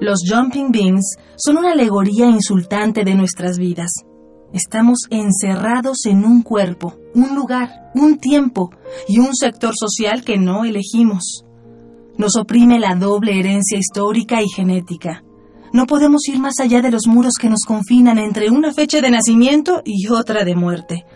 Los 0.00 0.20
jumping 0.30 0.72
beans 0.72 1.16
son 1.36 1.56
una 1.56 1.72
alegoría 1.72 2.26
insultante 2.26 3.02
de 3.02 3.14
nuestras 3.14 3.56
vidas. 3.56 3.90
Estamos 4.52 4.98
encerrados 5.08 6.04
en 6.04 6.24
un 6.26 6.42
cuerpo, 6.42 6.98
un 7.14 7.34
lugar, 7.34 7.90
un 7.94 8.18
tiempo 8.18 8.70
y 9.08 9.20
un 9.20 9.34
sector 9.34 9.72
social 9.74 10.22
que 10.22 10.36
no 10.36 10.66
elegimos. 10.66 11.44
Nos 12.18 12.36
oprime 12.36 12.78
la 12.78 12.94
doble 12.94 13.38
herencia 13.38 13.78
histórica 13.78 14.42
y 14.42 14.48
genética. 14.54 15.22
No 15.72 15.86
podemos 15.86 16.28
ir 16.28 16.40
más 16.40 16.60
allá 16.60 16.82
de 16.82 16.90
los 16.90 17.06
muros 17.06 17.34
que 17.40 17.48
nos 17.48 17.64
confinan 17.66 18.18
entre 18.18 18.50
una 18.50 18.74
fecha 18.74 19.00
de 19.00 19.10
nacimiento 19.10 19.80
y 19.82 20.08
otra 20.08 20.44
de 20.44 20.56
muerte. 20.56 21.06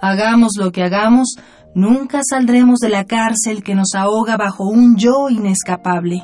Hagamos 0.00 0.54
lo 0.58 0.72
que 0.72 0.82
hagamos, 0.82 1.36
nunca 1.76 2.20
saldremos 2.28 2.80
de 2.80 2.88
la 2.88 3.04
cárcel 3.04 3.62
que 3.62 3.76
nos 3.76 3.94
ahoga 3.94 4.36
bajo 4.36 4.64
un 4.64 4.96
yo 4.96 5.28
inescapable. 5.30 6.22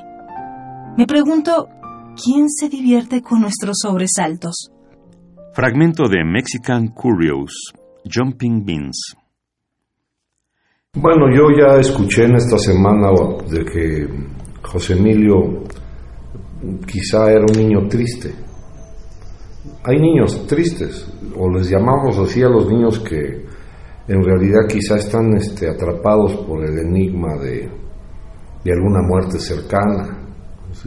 Me 0.99 1.07
pregunto, 1.07 1.69
¿quién 2.21 2.51
se 2.51 2.69
divierte 2.69 3.23
con 3.23 3.43
nuestros 3.43 3.77
sobresaltos? 3.81 4.73
Fragmento 5.55 6.09
de 6.09 6.25
Mexican 6.25 6.89
Curios, 6.89 7.53
Jumping 8.05 8.65
Beans. 8.65 9.15
Bueno, 10.97 11.27
yo 11.33 11.57
ya 11.57 11.79
escuché 11.79 12.25
en 12.25 12.35
esta 12.35 12.59
semana 12.59 13.11
de 13.49 13.65
que 13.65 14.09
José 14.61 14.95
Emilio 14.95 15.63
quizá 16.85 17.31
era 17.31 17.45
un 17.49 17.57
niño 17.57 17.87
triste. 17.89 18.35
Hay 19.85 20.01
niños 20.01 20.49
tristes, 20.49 21.09
o 21.37 21.49
les 21.49 21.71
llamamos 21.71 22.19
así 22.19 22.43
a 22.43 22.49
los 22.49 22.69
niños 22.69 22.99
que 22.99 23.47
en 24.09 24.25
realidad 24.25 24.67
quizá 24.69 24.97
están 24.97 25.33
este, 25.37 25.71
atrapados 25.71 26.35
por 26.39 26.69
el 26.69 26.77
enigma 26.77 27.37
de, 27.37 27.71
de 28.65 28.73
alguna 28.73 29.01
muerte 29.07 29.39
cercana. 29.39 30.18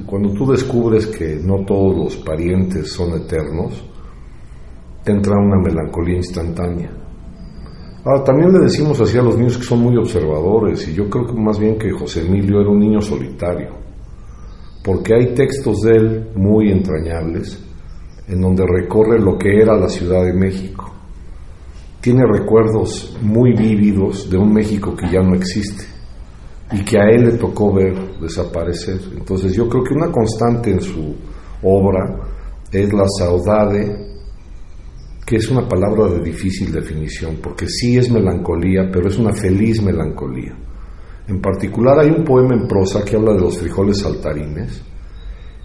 Cuando 0.05 0.31
tú 0.33 0.51
descubres 0.51 1.07
que 1.07 1.35
no 1.35 1.65
todos 1.65 1.97
los 1.97 2.17
parientes 2.17 2.91
son 2.91 3.21
eternos, 3.21 3.83
te 5.03 5.11
entra 5.11 5.37
una 5.37 5.57
melancolía 5.57 6.17
instantánea. 6.17 6.91
Ahora, 8.03 8.23
también 8.23 8.53
le 8.53 8.59
decimos 8.59 8.99
así 9.01 9.17
a 9.17 9.21
los 9.21 9.37
niños 9.37 9.57
que 9.57 9.63
son 9.63 9.79
muy 9.79 9.97
observadores, 9.97 10.87
y 10.87 10.93
yo 10.93 11.09
creo 11.09 11.25
que 11.25 11.33
más 11.33 11.59
bien 11.59 11.77
que 11.77 11.91
José 11.91 12.25
Emilio 12.25 12.61
era 12.61 12.69
un 12.69 12.79
niño 12.79 13.01
solitario 13.01 13.81
porque 14.83 15.13
hay 15.13 15.35
textos 15.35 15.81
de 15.81 15.91
él 15.95 16.27
muy 16.35 16.71
entrañables 16.71 17.63
en 18.27 18.41
donde 18.41 18.65
recorre 18.65 19.19
lo 19.19 19.37
que 19.37 19.61
era 19.61 19.77
la 19.77 19.89
Ciudad 19.89 20.23
de 20.23 20.33
México. 20.33 20.89
Tiene 21.99 22.23
recuerdos 22.25 23.17
muy 23.21 23.53
vívidos 23.53 24.29
de 24.29 24.37
un 24.37 24.53
México 24.53 24.95
que 24.95 25.07
ya 25.11 25.21
no 25.21 25.35
existe 25.35 25.85
y 26.71 26.83
que 26.83 26.97
a 26.97 27.09
él 27.09 27.25
le 27.25 27.37
tocó 27.37 27.73
ver 27.73 28.19
desaparecer. 28.19 28.99
Entonces 29.17 29.53
yo 29.53 29.67
creo 29.67 29.83
que 29.83 29.93
una 29.93 30.11
constante 30.11 30.71
en 30.71 30.81
su 30.81 31.15
obra 31.63 32.17
es 32.71 32.93
la 32.93 33.05
saudade, 33.07 34.09
que 35.25 35.35
es 35.35 35.49
una 35.49 35.67
palabra 35.67 36.07
de 36.07 36.23
difícil 36.23 36.71
definición, 36.71 37.37
porque 37.41 37.67
sí 37.67 37.97
es 37.97 38.09
melancolía, 38.09 38.89
pero 38.91 39.09
es 39.09 39.17
una 39.17 39.33
feliz 39.33 39.81
melancolía. 39.81 40.55
En 41.27 41.41
particular 41.41 41.99
hay 41.99 42.09
un 42.09 42.23
poema 42.23 42.55
en 42.55 42.67
prosa 42.67 43.03
que 43.03 43.15
habla 43.15 43.33
de 43.33 43.41
los 43.41 43.57
frijoles 43.57 43.99
saltarines 43.99 44.81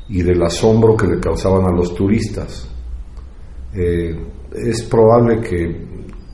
y 0.08 0.22
del 0.22 0.42
asombro 0.42 0.96
que 0.96 1.06
le 1.06 1.20
causaban 1.20 1.64
a 1.66 1.74
los 1.74 1.94
turistas. 1.94 2.68
Eh, 3.74 4.14
es 4.54 4.82
probable 4.84 5.40
que, 5.40 5.86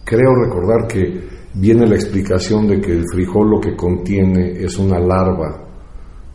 creo 0.04 0.34
recordar 0.34 0.86
que 0.86 1.31
viene 1.54 1.86
la 1.86 1.94
explicación 1.94 2.66
de 2.66 2.80
que 2.80 2.92
el 2.92 3.04
frijol 3.12 3.50
lo 3.50 3.60
que 3.60 3.76
contiene 3.76 4.52
es 4.52 4.78
una 4.78 4.98
larva, 4.98 5.68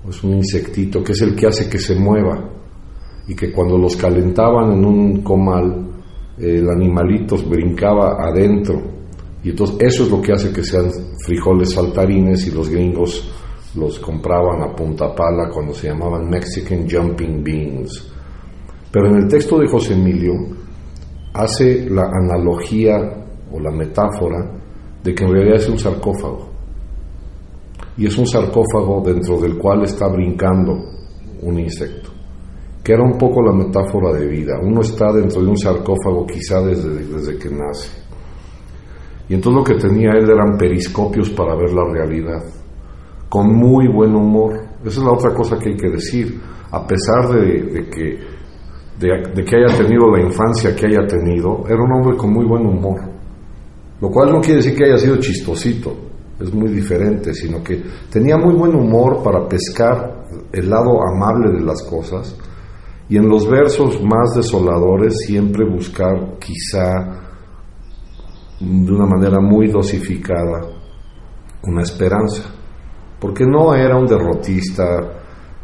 es 0.07 0.23
un 0.23 0.35
insectito, 0.35 1.03
que 1.03 1.11
es 1.11 1.21
el 1.21 1.35
que 1.35 1.47
hace 1.47 1.69
que 1.69 1.79
se 1.79 1.95
mueva, 1.95 2.49
y 3.27 3.35
que 3.35 3.51
cuando 3.51 3.77
los 3.77 3.95
calentaban 3.95 4.71
en 4.71 4.85
un 4.85 5.21
comal, 5.21 5.85
el 6.37 6.69
animalito 6.69 7.35
brincaba 7.37 8.15
adentro 8.19 8.97
y 9.43 9.51
entonces 9.51 9.77
eso 9.79 10.03
es 10.03 10.11
lo 10.11 10.21
que 10.21 10.33
hace 10.33 10.51
que 10.51 10.63
sean 10.63 10.91
frijoles 11.25 11.71
saltarines 11.71 12.47
y 12.47 12.51
los 12.51 12.69
gringos 12.69 13.31
los 13.75 13.99
compraban 13.99 14.61
a 14.61 14.75
punta 14.75 15.13
pala 15.15 15.49
cuando 15.49 15.73
se 15.73 15.87
llamaban 15.87 16.29
Mexican 16.29 16.85
Jumping 16.89 17.43
Beans. 17.43 18.11
Pero 18.91 19.07
en 19.07 19.15
el 19.17 19.27
texto 19.27 19.59
de 19.59 19.67
José 19.67 19.93
Emilio 19.93 20.33
hace 21.33 21.87
la 21.89 22.09
analogía 22.11 22.97
o 23.51 23.59
la 23.59 23.71
metáfora 23.71 24.56
de 25.07 25.15
que 25.15 25.23
en 25.23 25.31
realidad 25.31 25.55
es 25.55 25.69
un 25.69 25.79
sarcófago. 25.79 26.49
Y 27.95 28.07
es 28.07 28.17
un 28.17 28.27
sarcófago 28.27 29.01
dentro 29.05 29.39
del 29.39 29.57
cual 29.57 29.83
está 29.83 30.09
brincando 30.09 30.77
un 31.43 31.59
insecto, 31.59 32.09
que 32.83 32.91
era 32.91 33.03
un 33.03 33.17
poco 33.17 33.41
la 33.41 33.53
metáfora 33.53 34.11
de 34.11 34.27
vida. 34.27 34.59
Uno 34.61 34.81
está 34.81 35.13
dentro 35.13 35.41
de 35.41 35.47
un 35.47 35.57
sarcófago 35.57 36.27
quizá 36.27 36.59
desde, 36.59 37.05
desde 37.05 37.37
que 37.37 37.49
nace 37.49 38.07
y 39.29 39.33
entonces 39.33 39.57
lo 39.57 39.63
que 39.63 39.87
tenía 39.87 40.11
él 40.11 40.29
eran 40.29 40.57
periscopios 40.57 41.29
para 41.29 41.55
ver 41.55 41.71
la 41.71 41.85
realidad, 41.85 42.43
con 43.29 43.53
muy 43.53 43.87
buen 43.87 44.13
humor. 44.13 44.53
Esa 44.81 44.99
es 44.99 45.05
la 45.05 45.11
otra 45.11 45.33
cosa 45.33 45.57
que 45.57 45.69
hay 45.69 45.77
que 45.77 45.89
decir. 45.89 46.39
A 46.71 46.85
pesar 46.85 47.29
de, 47.29 47.89
que, 47.89 48.19
de, 48.99 49.43
que 49.45 49.55
haya 49.55 49.77
tenido 49.77 50.09
la 50.11 50.21
infancia 50.21 50.75
que 50.75 50.85
haya 50.85 51.05
tenido, 51.07 51.63
era 51.67 51.81
un 51.81 51.91
hombre 51.91 52.17
con 52.17 52.31
muy 52.31 52.45
buen 52.45 52.65
humor. 52.65 53.16
Lo 53.99 54.09
cual 54.09 54.31
no 54.31 54.41
quiere 54.41 54.57
decir 54.57 54.75
que 54.75 54.85
haya 54.85 54.97
sido 54.97 55.17
chistosito, 55.17 55.95
es 56.39 56.53
muy 56.53 56.69
diferente, 56.69 57.33
sino 57.33 57.63
que 57.63 57.81
tenía 58.11 58.37
muy 58.37 58.53
buen 58.53 58.75
humor 58.75 59.23
para 59.23 59.47
pescar 59.47 60.25
el 60.51 60.69
lado 60.69 60.99
amable 61.01 61.51
de 61.51 61.65
las 61.65 61.81
cosas 61.83 62.37
y 63.09 63.17
en 63.17 63.27
los 63.27 63.49
versos 63.49 64.01
más 64.03 64.35
desoladores 64.35 65.15
siempre 65.25 65.65
buscar 65.65 66.37
quizá 66.39 67.23
de 68.59 68.91
una 68.91 69.05
manera 69.05 69.39
muy 69.39 69.67
dosificada 69.67 70.77
una 71.63 71.81
esperanza, 71.81 72.43
porque 73.19 73.45
no 73.45 73.75
era 73.75 73.97
un 73.97 74.05
derrotista, 74.05 74.83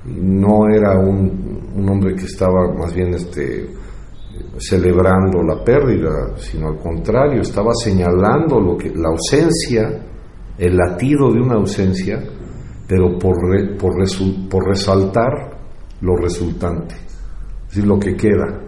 no 0.06 0.67
era 0.69 0.98
un, 1.00 1.88
hombre 1.89 2.15
que 2.15 2.26
estaba 2.26 2.74
más 2.78 2.93
bien 2.93 3.13
este, 3.13 3.69
celebrando 4.58 5.41
la 5.43 5.63
pérdida, 5.63 6.38
sino 6.38 6.69
al 6.69 6.78
contrario, 6.78 7.41
estaba 7.41 7.74
señalando 7.74 8.60
lo 8.60 8.78
que, 8.78 8.89
la 8.89 9.10
ausencia, 9.10 10.06
el 10.58 10.78
latido 10.78 11.32
de 11.32 11.41
una 11.41 11.56
ausencia, 11.56 12.24
pero 12.88 13.17
por, 13.17 13.36
por, 13.78 13.93
por 14.50 14.67
resaltar 14.67 15.58
lo 16.02 16.15
resultante, 16.15 16.96
es 16.96 17.67
decir, 17.69 17.88
lo 17.88 18.00
que 18.00 18.15
queda. 18.15 18.62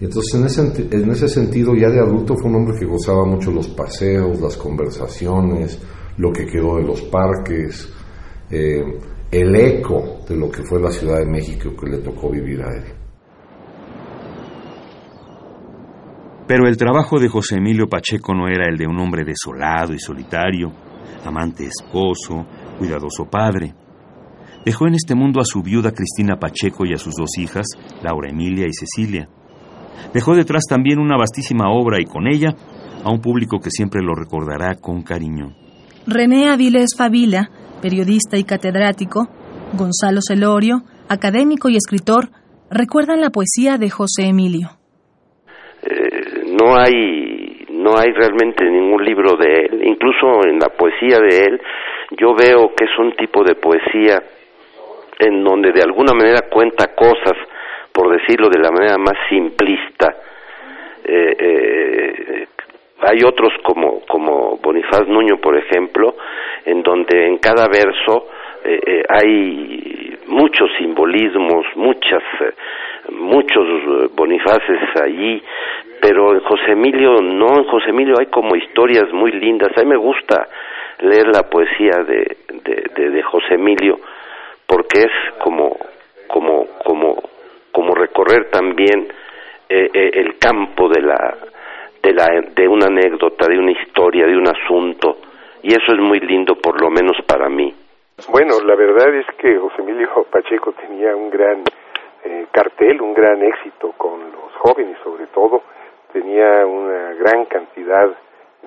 Y 0.00 0.04
entonces 0.04 0.34
en 0.34 0.46
ese, 0.46 0.96
en 0.96 1.10
ese 1.10 1.28
sentido 1.28 1.74
ya 1.74 1.90
de 1.90 2.00
adulto 2.00 2.34
fue 2.34 2.50
un 2.50 2.56
hombre 2.56 2.78
que 2.78 2.86
gozaba 2.86 3.24
mucho 3.24 3.50
los 3.50 3.68
paseos, 3.68 4.40
las 4.40 4.56
conversaciones, 4.56 5.78
lo 6.16 6.32
que 6.32 6.46
quedó 6.46 6.76
de 6.76 6.84
los 6.84 7.02
parques, 7.02 7.88
eh, 8.50 8.82
el 9.30 9.54
eco 9.54 10.20
de 10.28 10.36
lo 10.36 10.50
que 10.50 10.62
fue 10.62 10.80
la 10.80 10.90
Ciudad 10.90 11.18
de 11.18 11.26
México 11.26 11.70
que 11.78 11.90
le 11.90 11.98
tocó 11.98 12.30
vivir 12.30 12.62
a 12.62 12.74
él. 12.74 12.99
Pero 16.50 16.66
el 16.66 16.76
trabajo 16.76 17.20
de 17.20 17.28
José 17.28 17.58
Emilio 17.58 17.88
Pacheco 17.88 18.34
no 18.34 18.48
era 18.48 18.66
el 18.68 18.76
de 18.76 18.84
un 18.84 18.98
hombre 18.98 19.22
desolado 19.24 19.94
y 19.94 20.00
solitario, 20.00 20.72
amante 21.24 21.64
esposo, 21.64 22.44
cuidadoso 22.76 23.24
padre. 23.26 23.72
Dejó 24.64 24.88
en 24.88 24.94
este 24.94 25.14
mundo 25.14 25.40
a 25.40 25.44
su 25.44 25.62
viuda 25.62 25.92
Cristina 25.92 26.40
Pacheco 26.40 26.84
y 26.84 26.92
a 26.92 26.98
sus 26.98 27.14
dos 27.14 27.38
hijas, 27.38 27.68
Laura 28.02 28.30
Emilia 28.30 28.66
y 28.66 28.72
Cecilia. 28.72 29.28
Dejó 30.12 30.34
detrás 30.34 30.64
también 30.68 30.98
una 30.98 31.16
vastísima 31.16 31.70
obra 31.70 31.98
y 32.00 32.06
con 32.06 32.26
ella 32.26 32.56
a 33.04 33.12
un 33.12 33.20
público 33.20 33.60
que 33.60 33.70
siempre 33.70 34.02
lo 34.02 34.16
recordará 34.16 34.74
con 34.74 35.02
cariño. 35.02 35.54
René 36.04 36.48
Avilés 36.48 36.96
Favila, 36.98 37.48
periodista 37.80 38.38
y 38.38 38.42
catedrático, 38.42 39.28
Gonzalo 39.78 40.18
Celorio, 40.20 40.82
académico 41.08 41.68
y 41.68 41.76
escritor, 41.76 42.32
recuerdan 42.72 43.20
la 43.20 43.30
poesía 43.30 43.78
de 43.78 43.88
José 43.88 44.24
Emilio. 44.24 44.79
Eh, 46.60 46.64
no 46.64 46.76
hay 46.76 47.66
no 47.70 47.96
hay 47.96 48.12
realmente 48.12 48.64
ningún 48.64 49.04
libro 49.04 49.36
de 49.36 49.64
él, 49.64 49.80
incluso 49.84 50.46
en 50.46 50.58
la 50.58 50.68
poesía 50.68 51.18
de 51.18 51.44
él, 51.44 51.60
yo 52.10 52.34
veo 52.34 52.74
que 52.74 52.84
es 52.84 52.98
un 52.98 53.12
tipo 53.12 53.42
de 53.42 53.54
poesía 53.54 54.22
en 55.18 55.42
donde 55.42 55.72
de 55.72 55.82
alguna 55.82 56.12
manera 56.12 56.48
cuenta 56.50 56.94
cosas, 56.94 57.34
por 57.92 58.10
decirlo 58.10 58.48
de 58.48 58.60
la 58.60 58.70
manera 58.70 58.98
más 58.98 59.14
simplista. 59.28 60.14
Eh, 61.04 61.36
eh, 61.38 62.46
hay 63.00 63.18
otros 63.24 63.52
como, 63.62 64.00
como 64.06 64.58
Bonifaz 64.62 65.08
Nuño, 65.08 65.38
por 65.38 65.56
ejemplo, 65.56 66.16
en 66.66 66.82
donde 66.82 67.26
en 67.26 67.38
cada 67.38 67.66
verso 67.66 68.28
eh, 68.64 69.02
hay 69.08 70.18
muchos 70.26 70.68
simbolismos, 70.78 71.64
muchas, 71.76 72.22
muchos 73.12 74.14
Bonifaces 74.14 74.80
allí, 75.02 75.42
pero 76.00 76.34
en 76.34 76.40
José 76.40 76.72
Emilio 76.72 77.20
no, 77.20 77.58
en 77.58 77.64
José 77.64 77.90
Emilio 77.90 78.14
hay 78.18 78.26
como 78.26 78.56
historias 78.56 79.12
muy 79.12 79.32
lindas. 79.32 79.70
A 79.76 79.82
mí 79.82 79.90
me 79.90 79.96
gusta 79.96 80.48
leer 81.00 81.28
la 81.28 81.42
poesía 81.44 82.02
de, 82.06 82.36
de, 82.64 83.10
de, 83.10 83.22
José 83.22 83.54
Emilio 83.54 83.98
porque 84.66 85.00
es 85.00 85.42
como, 85.42 85.76
como, 86.28 86.66
como, 86.84 87.16
como 87.72 87.94
recorrer 87.94 88.50
también 88.50 89.08
eh, 89.68 89.90
eh, 89.92 90.10
el 90.14 90.38
campo 90.38 90.88
de 90.88 91.02
la, 91.02 91.36
de, 92.02 92.12
la, 92.12 92.26
de 92.54 92.68
una 92.68 92.86
anécdota, 92.86 93.46
de 93.48 93.58
una 93.58 93.72
historia, 93.72 94.26
de 94.26 94.36
un 94.36 94.48
asunto, 94.48 95.18
y 95.62 95.68
eso 95.68 95.92
es 95.92 96.00
muy 96.00 96.20
lindo, 96.20 96.54
por 96.56 96.80
lo 96.80 96.90
menos 96.90 97.16
para 97.26 97.48
mí. 97.48 97.74
Bueno, 98.28 98.54
la 98.64 98.74
verdad 98.74 99.14
es 99.14 99.26
que 99.38 99.56
José 99.56 99.82
Emilio 99.82 100.08
Pacheco 100.30 100.72
tenía 100.72 101.16
un 101.16 101.30
gran 101.30 101.64
eh, 102.24 102.46
cartel, 102.52 103.00
un 103.00 103.14
gran 103.14 103.42
éxito 103.42 103.92
con 103.96 104.20
los 104.32 104.52
jóvenes 104.58 104.98
sobre 105.02 105.26
todo, 105.28 105.62
tenía 106.12 106.66
una 106.66 107.14
gran 107.14 107.44
cantidad 107.46 108.08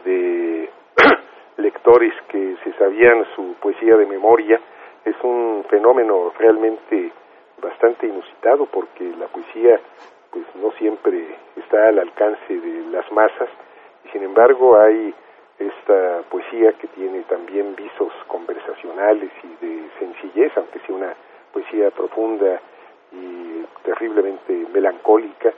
de 0.05 0.69
lectores 1.57 2.13
que 2.29 2.55
se 2.63 2.73
sabían 2.73 3.25
su 3.35 3.55
poesía 3.61 3.95
de 3.95 4.05
memoria, 4.05 4.59
es 5.05 5.15
un 5.23 5.65
fenómeno 5.69 6.31
realmente 6.37 7.11
bastante 7.61 8.07
inusitado 8.07 8.65
porque 8.65 9.03
la 9.17 9.27
poesía 9.27 9.79
pues 10.31 10.45
no 10.55 10.71
siempre 10.71 11.35
está 11.55 11.89
al 11.89 11.99
alcance 11.99 12.53
de 12.53 12.81
las 12.91 13.09
masas. 13.11 13.49
Y 14.05 14.09
sin 14.09 14.23
embargo 14.23 14.79
hay 14.79 15.13
esta 15.59 16.23
poesía 16.29 16.73
que 16.73 16.87
tiene 16.87 17.21
también 17.23 17.75
visos 17.75 18.11
conversacionales 18.27 19.31
y 19.43 19.65
de 19.65 19.89
sencillez, 19.99 20.51
aunque 20.57 20.79
sea 20.79 20.95
una 20.95 21.13
poesía 21.51 21.91
profunda 21.91 22.59
y 23.13 23.65
terriblemente 23.83 24.65
melancólica, 24.73 25.53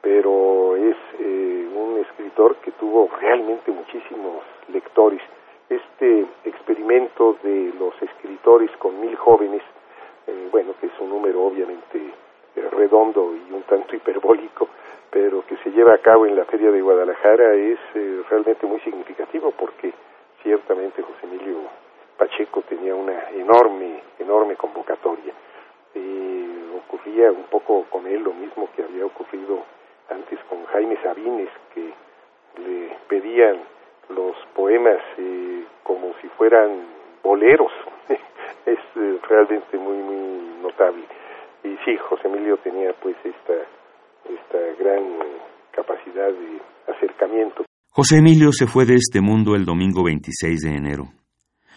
pero 0.00 0.76
es 0.76 0.96
eh, 1.20 1.68
un 1.74 1.98
escritor 2.00 2.56
que 2.56 2.72
tuvo 2.72 3.10
realmente 3.20 3.70
muchísimos 3.70 4.42
lectores. 4.72 5.20
Este 5.68 6.26
experimento 6.44 7.36
de 7.42 7.72
los 7.78 7.94
escritores 8.02 8.70
con 8.78 9.00
mil 9.00 9.16
jóvenes, 9.16 9.62
eh, 10.26 10.48
bueno, 10.50 10.74
que 10.80 10.86
es 10.86 10.92
un 11.00 11.10
número 11.10 11.42
obviamente 11.44 12.00
redondo 12.70 13.34
y 13.34 13.52
un 13.52 13.62
tanto 13.62 13.96
hiperbólico, 13.96 14.68
pero 15.10 15.44
que 15.46 15.56
se 15.58 15.70
lleva 15.70 15.94
a 15.94 15.98
cabo 15.98 16.26
en 16.26 16.36
la 16.36 16.44
Feria 16.44 16.70
de 16.70 16.80
Guadalajara 16.80 17.54
es 17.54 17.78
eh, 17.94 18.22
realmente 18.28 18.66
muy 18.66 18.80
significativo 18.80 19.52
porque 19.52 19.92
ciertamente 20.42 21.02
José 21.02 21.26
Emilio 21.26 21.58
Pacheco 22.16 22.62
tenía 22.62 22.94
una 22.94 23.30
enorme, 23.30 24.02
enorme 24.18 24.56
convocatoria. 24.56 25.32
Ocurría 26.76 27.30
un 27.30 27.44
poco 27.44 27.84
con 27.90 28.06
él 28.06 28.22
lo 28.22 28.32
mismo 28.32 28.68
que 28.74 28.82
había 28.82 29.06
ocurrido 29.06 29.64
antes 30.10 30.38
con 30.48 30.64
Jaime 30.66 30.96
Sabines, 31.02 31.48
que 31.74 31.92
le 32.60 32.96
pedían 33.08 33.60
los 34.10 34.36
poemas 34.54 35.00
eh, 35.18 35.64
como 35.82 36.12
si 36.20 36.28
fueran 36.28 36.86
boleros. 37.22 37.72
es 38.66 38.78
eh, 38.96 39.18
realmente 39.28 39.76
muy, 39.78 39.96
muy 39.96 40.62
notable. 40.62 41.04
Y 41.62 41.76
sí, 41.84 41.96
José 41.96 42.28
Emilio 42.28 42.56
tenía 42.58 42.92
pues 43.02 43.16
esta, 43.24 43.54
esta 44.28 44.58
gran 44.82 45.18
capacidad 45.72 46.28
de 46.28 46.60
acercamiento. 46.92 47.64
José 47.90 48.18
Emilio 48.18 48.52
se 48.52 48.66
fue 48.66 48.84
de 48.84 48.94
este 48.94 49.20
mundo 49.20 49.54
el 49.54 49.64
domingo 49.64 50.04
26 50.04 50.60
de 50.60 50.76
enero. 50.76 51.04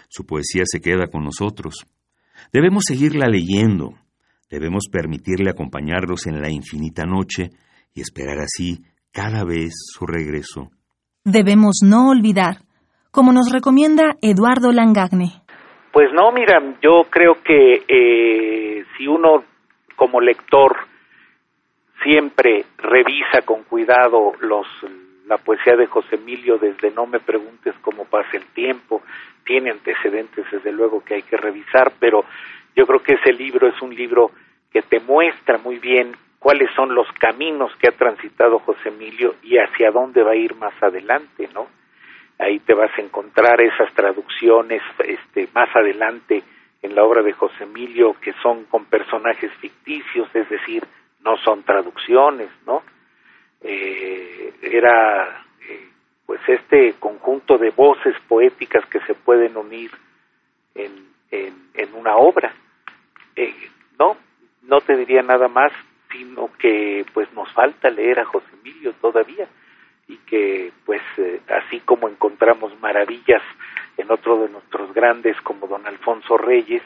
Su 0.09 0.25
poesía 0.25 0.63
se 0.65 0.81
queda 0.81 1.07
con 1.07 1.23
nosotros. 1.23 1.85
Debemos 2.51 2.83
seguirla 2.87 3.27
leyendo. 3.27 3.93
Debemos 4.49 4.87
permitirle 4.91 5.49
acompañarlos 5.49 6.25
en 6.27 6.41
la 6.41 6.49
infinita 6.49 7.03
noche 7.05 7.49
y 7.93 8.01
esperar 8.01 8.39
así 8.39 8.83
cada 9.11 9.43
vez 9.43 9.73
su 9.93 10.05
regreso. 10.05 10.69
Debemos 11.25 11.81
no 11.83 12.09
olvidar, 12.09 12.57
como 13.11 13.33
nos 13.33 13.51
recomienda 13.51 14.15
Eduardo 14.21 14.71
Langagne. 14.71 15.41
Pues 15.91 16.13
no, 16.13 16.31
mira, 16.31 16.61
yo 16.81 17.09
creo 17.09 17.41
que 17.43 17.83
eh, 17.87 18.85
si 18.97 19.07
uno 19.07 19.43
como 19.95 20.21
lector 20.21 20.77
siempre 22.03 22.65
revisa 22.77 23.41
con 23.45 23.63
cuidado 23.63 24.31
los 24.39 24.67
la 25.27 25.37
poesía 25.37 25.75
de 25.75 25.87
José 25.87 26.15
Emilio 26.15 26.57
desde 26.57 26.91
No 26.91 27.05
me 27.05 27.19
preguntes 27.19 27.75
cómo 27.81 28.05
pasa 28.05 28.37
el 28.37 28.45
tiempo, 28.53 29.01
tiene 29.45 29.71
antecedentes 29.71 30.45
desde 30.51 30.71
luego 30.71 31.03
que 31.03 31.15
hay 31.15 31.21
que 31.23 31.37
revisar, 31.37 31.91
pero 31.99 32.23
yo 32.77 32.85
creo 32.85 33.01
que 33.01 33.15
ese 33.15 33.33
libro 33.33 33.67
es 33.67 33.81
un 33.81 33.93
libro 33.93 34.29
que 34.71 34.83
te 34.83 34.99
muestra 34.99 35.57
muy 35.57 35.79
bien 35.79 36.15
cuáles 36.37 36.69
son 36.75 36.93
los 36.93 37.11
caminos 37.13 37.75
que 37.77 37.87
ha 37.87 37.97
transitado 37.97 38.59
José 38.59 38.89
Emilio 38.89 39.33
y 39.41 39.57
hacia 39.57 39.89
dónde 39.89 40.21
va 40.21 40.31
a 40.31 40.35
ir 40.35 40.53
más 40.55 40.75
adelante, 40.83 41.49
¿no? 41.55 41.67
Ahí 42.37 42.59
te 42.59 42.75
vas 42.75 42.91
a 42.95 43.01
encontrar 43.01 43.59
esas 43.61 43.91
traducciones 43.95 44.83
este 45.03 45.49
más 45.55 45.75
adelante 45.75 46.43
en 46.83 46.93
la 46.93 47.03
obra 47.03 47.23
de 47.23 47.33
José 47.33 47.63
Emilio 47.63 48.15
que 48.21 48.33
son 48.43 48.65
con 48.65 48.85
personajes 48.85 49.51
ficticios, 49.53 50.29
es 50.35 50.47
decir, 50.47 50.83
no 51.21 51.35
son 51.37 51.63
traducciones, 51.63 52.49
¿no? 52.67 52.83
Eh, 53.61 54.53
era 54.61 55.43
eh, 55.67 55.89
pues 56.27 56.41
este 56.47 56.93
conjunto 56.99 57.57
de 57.57 57.71
voces 57.71 58.15
poéticas 58.27 58.85
que 58.85 58.99
se 58.99 59.15
pueden 59.15 59.57
unir 59.57 59.89
en, 60.75 61.07
en, 61.31 61.69
en 61.73 61.95
una 61.95 62.17
obra. 62.17 62.53
Eh, 63.37 63.53
no, 63.97 64.17
no 64.63 64.81
te 64.81 64.97
diría 64.97 65.21
nada 65.21 65.47
más, 65.47 65.71
sino 66.11 66.51
que 66.57 67.05
pues 67.13 67.31
nos 67.33 67.51
falta 67.53 67.89
leer 67.89 68.19
a 68.19 68.25
José 68.25 68.47
Emilio 68.59 68.93
todavía 68.93 69.47
y 70.07 70.17
que 70.17 70.71
pues 70.85 71.01
eh, 71.17 71.41
así 71.47 71.79
como 71.81 72.09
encontramos 72.09 72.77
maravillas 72.79 73.41
en 73.97 74.11
otro 74.11 74.41
de 74.41 74.49
nuestros 74.49 74.93
grandes 74.93 75.39
como 75.41 75.67
don 75.67 75.85
Alfonso 75.85 76.37
Reyes, 76.37 76.81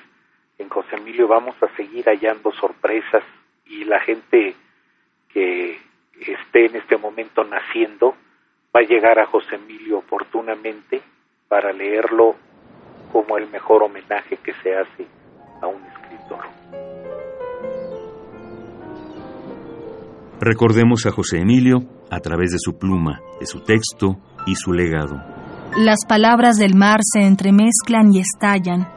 en 0.57 0.69
José 0.69 0.97
Emilio 0.97 1.27
vamos 1.27 1.55
a 1.61 1.75
seguir 1.75 2.05
hallando 2.05 2.51
sorpresas 2.51 3.23
y 3.65 3.85
la 3.85 3.99
gente 4.01 4.55
que 5.29 5.79
esté 6.19 6.65
en 6.65 6.75
este 6.75 6.97
momento 6.97 7.43
naciendo 7.43 8.15
va 8.75 8.81
a 8.81 8.83
llegar 8.83 9.19
a 9.19 9.25
José 9.25 9.55
Emilio 9.55 9.99
oportunamente 9.99 11.01
para 11.47 11.71
leerlo 11.73 12.35
como 13.11 13.37
el 13.37 13.47
mejor 13.47 13.83
homenaje 13.83 14.37
que 14.37 14.53
se 14.63 14.75
hace 14.75 15.07
a 15.61 15.67
un 15.67 15.81
escritor. 15.83 16.00
Recordemos 20.39 21.05
a 21.05 21.11
José 21.11 21.37
Emilio 21.37 21.83
a 22.09 22.19
través 22.19 22.51
de 22.51 22.57
su 22.59 22.77
pluma, 22.77 23.19
de 23.39 23.45
su 23.45 23.59
texto 23.59 24.17
y 24.47 24.55
su 24.55 24.73
legado. 24.73 25.15
Las 25.77 25.99
palabras 26.07 26.57
del 26.57 26.75
mar 26.75 26.99
se 27.03 27.21
entremezclan 27.21 28.11
y 28.13 28.19
estallan 28.19 28.87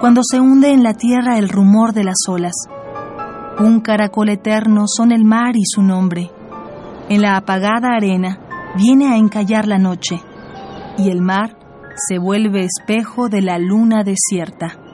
cuando 0.00 0.22
se 0.24 0.40
hunde 0.40 0.72
en 0.72 0.82
la 0.82 0.94
tierra 0.94 1.38
el 1.38 1.48
rumor 1.48 1.92
de 1.92 2.04
las 2.04 2.16
olas. 2.28 2.54
Un 3.58 3.80
caracol 3.80 4.30
eterno 4.30 4.84
son 4.86 5.12
el 5.12 5.24
mar 5.24 5.54
y 5.54 5.64
su 5.64 5.82
nombre. 5.82 6.30
En 7.08 7.22
la 7.22 7.36
apagada 7.36 7.94
arena 7.94 8.38
viene 8.76 9.08
a 9.12 9.16
encallar 9.16 9.68
la 9.68 9.78
noche 9.78 10.20
y 10.98 11.10
el 11.10 11.20
mar 11.20 11.56
se 12.08 12.18
vuelve 12.18 12.64
espejo 12.64 13.28
de 13.28 13.42
la 13.42 13.58
luna 13.58 14.02
desierta. 14.02 14.85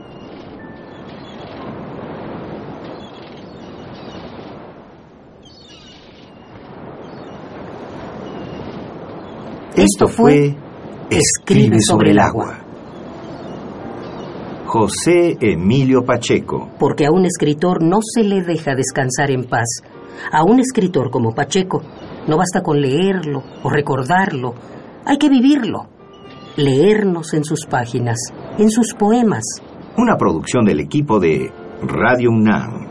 Esto 9.77 10.07
fue 10.07 10.55
Escribe 11.09 11.81
sobre 11.81 12.11
el 12.11 12.19
agua. 12.19 12.59
José 14.67 15.37
Emilio 15.41 16.05
Pacheco. 16.05 16.71
Porque 16.79 17.07
a 17.07 17.11
un 17.11 17.25
escritor 17.25 17.83
no 17.83 18.01
se 18.03 18.23
le 18.23 18.43
deja 18.43 18.75
descansar 18.75 19.31
en 19.31 19.45
paz. 19.45 19.83
A 20.31 20.45
un 20.45 20.61
escritor 20.61 21.11
como 21.11 21.35
Pacheco 21.35 21.83
no 22.29 22.37
basta 22.37 22.63
con 22.63 22.81
leerlo 22.83 23.43
o 23.63 23.71
recordarlo, 23.71 24.55
hay 25.07 25.17
que 25.17 25.31
vivirlo. 25.31 25.89
Leernos 26.57 27.33
en 27.33 27.45
sus 27.45 27.65
páginas, 27.65 28.19
en 28.59 28.71
sus 28.71 28.93
poemas. 28.93 29.45
Una 29.97 30.17
producción 30.17 30.67
del 30.67 30.81
equipo 30.81 31.19
de 31.19 31.51
Radio 31.83 32.31
UNAM. 32.31 32.82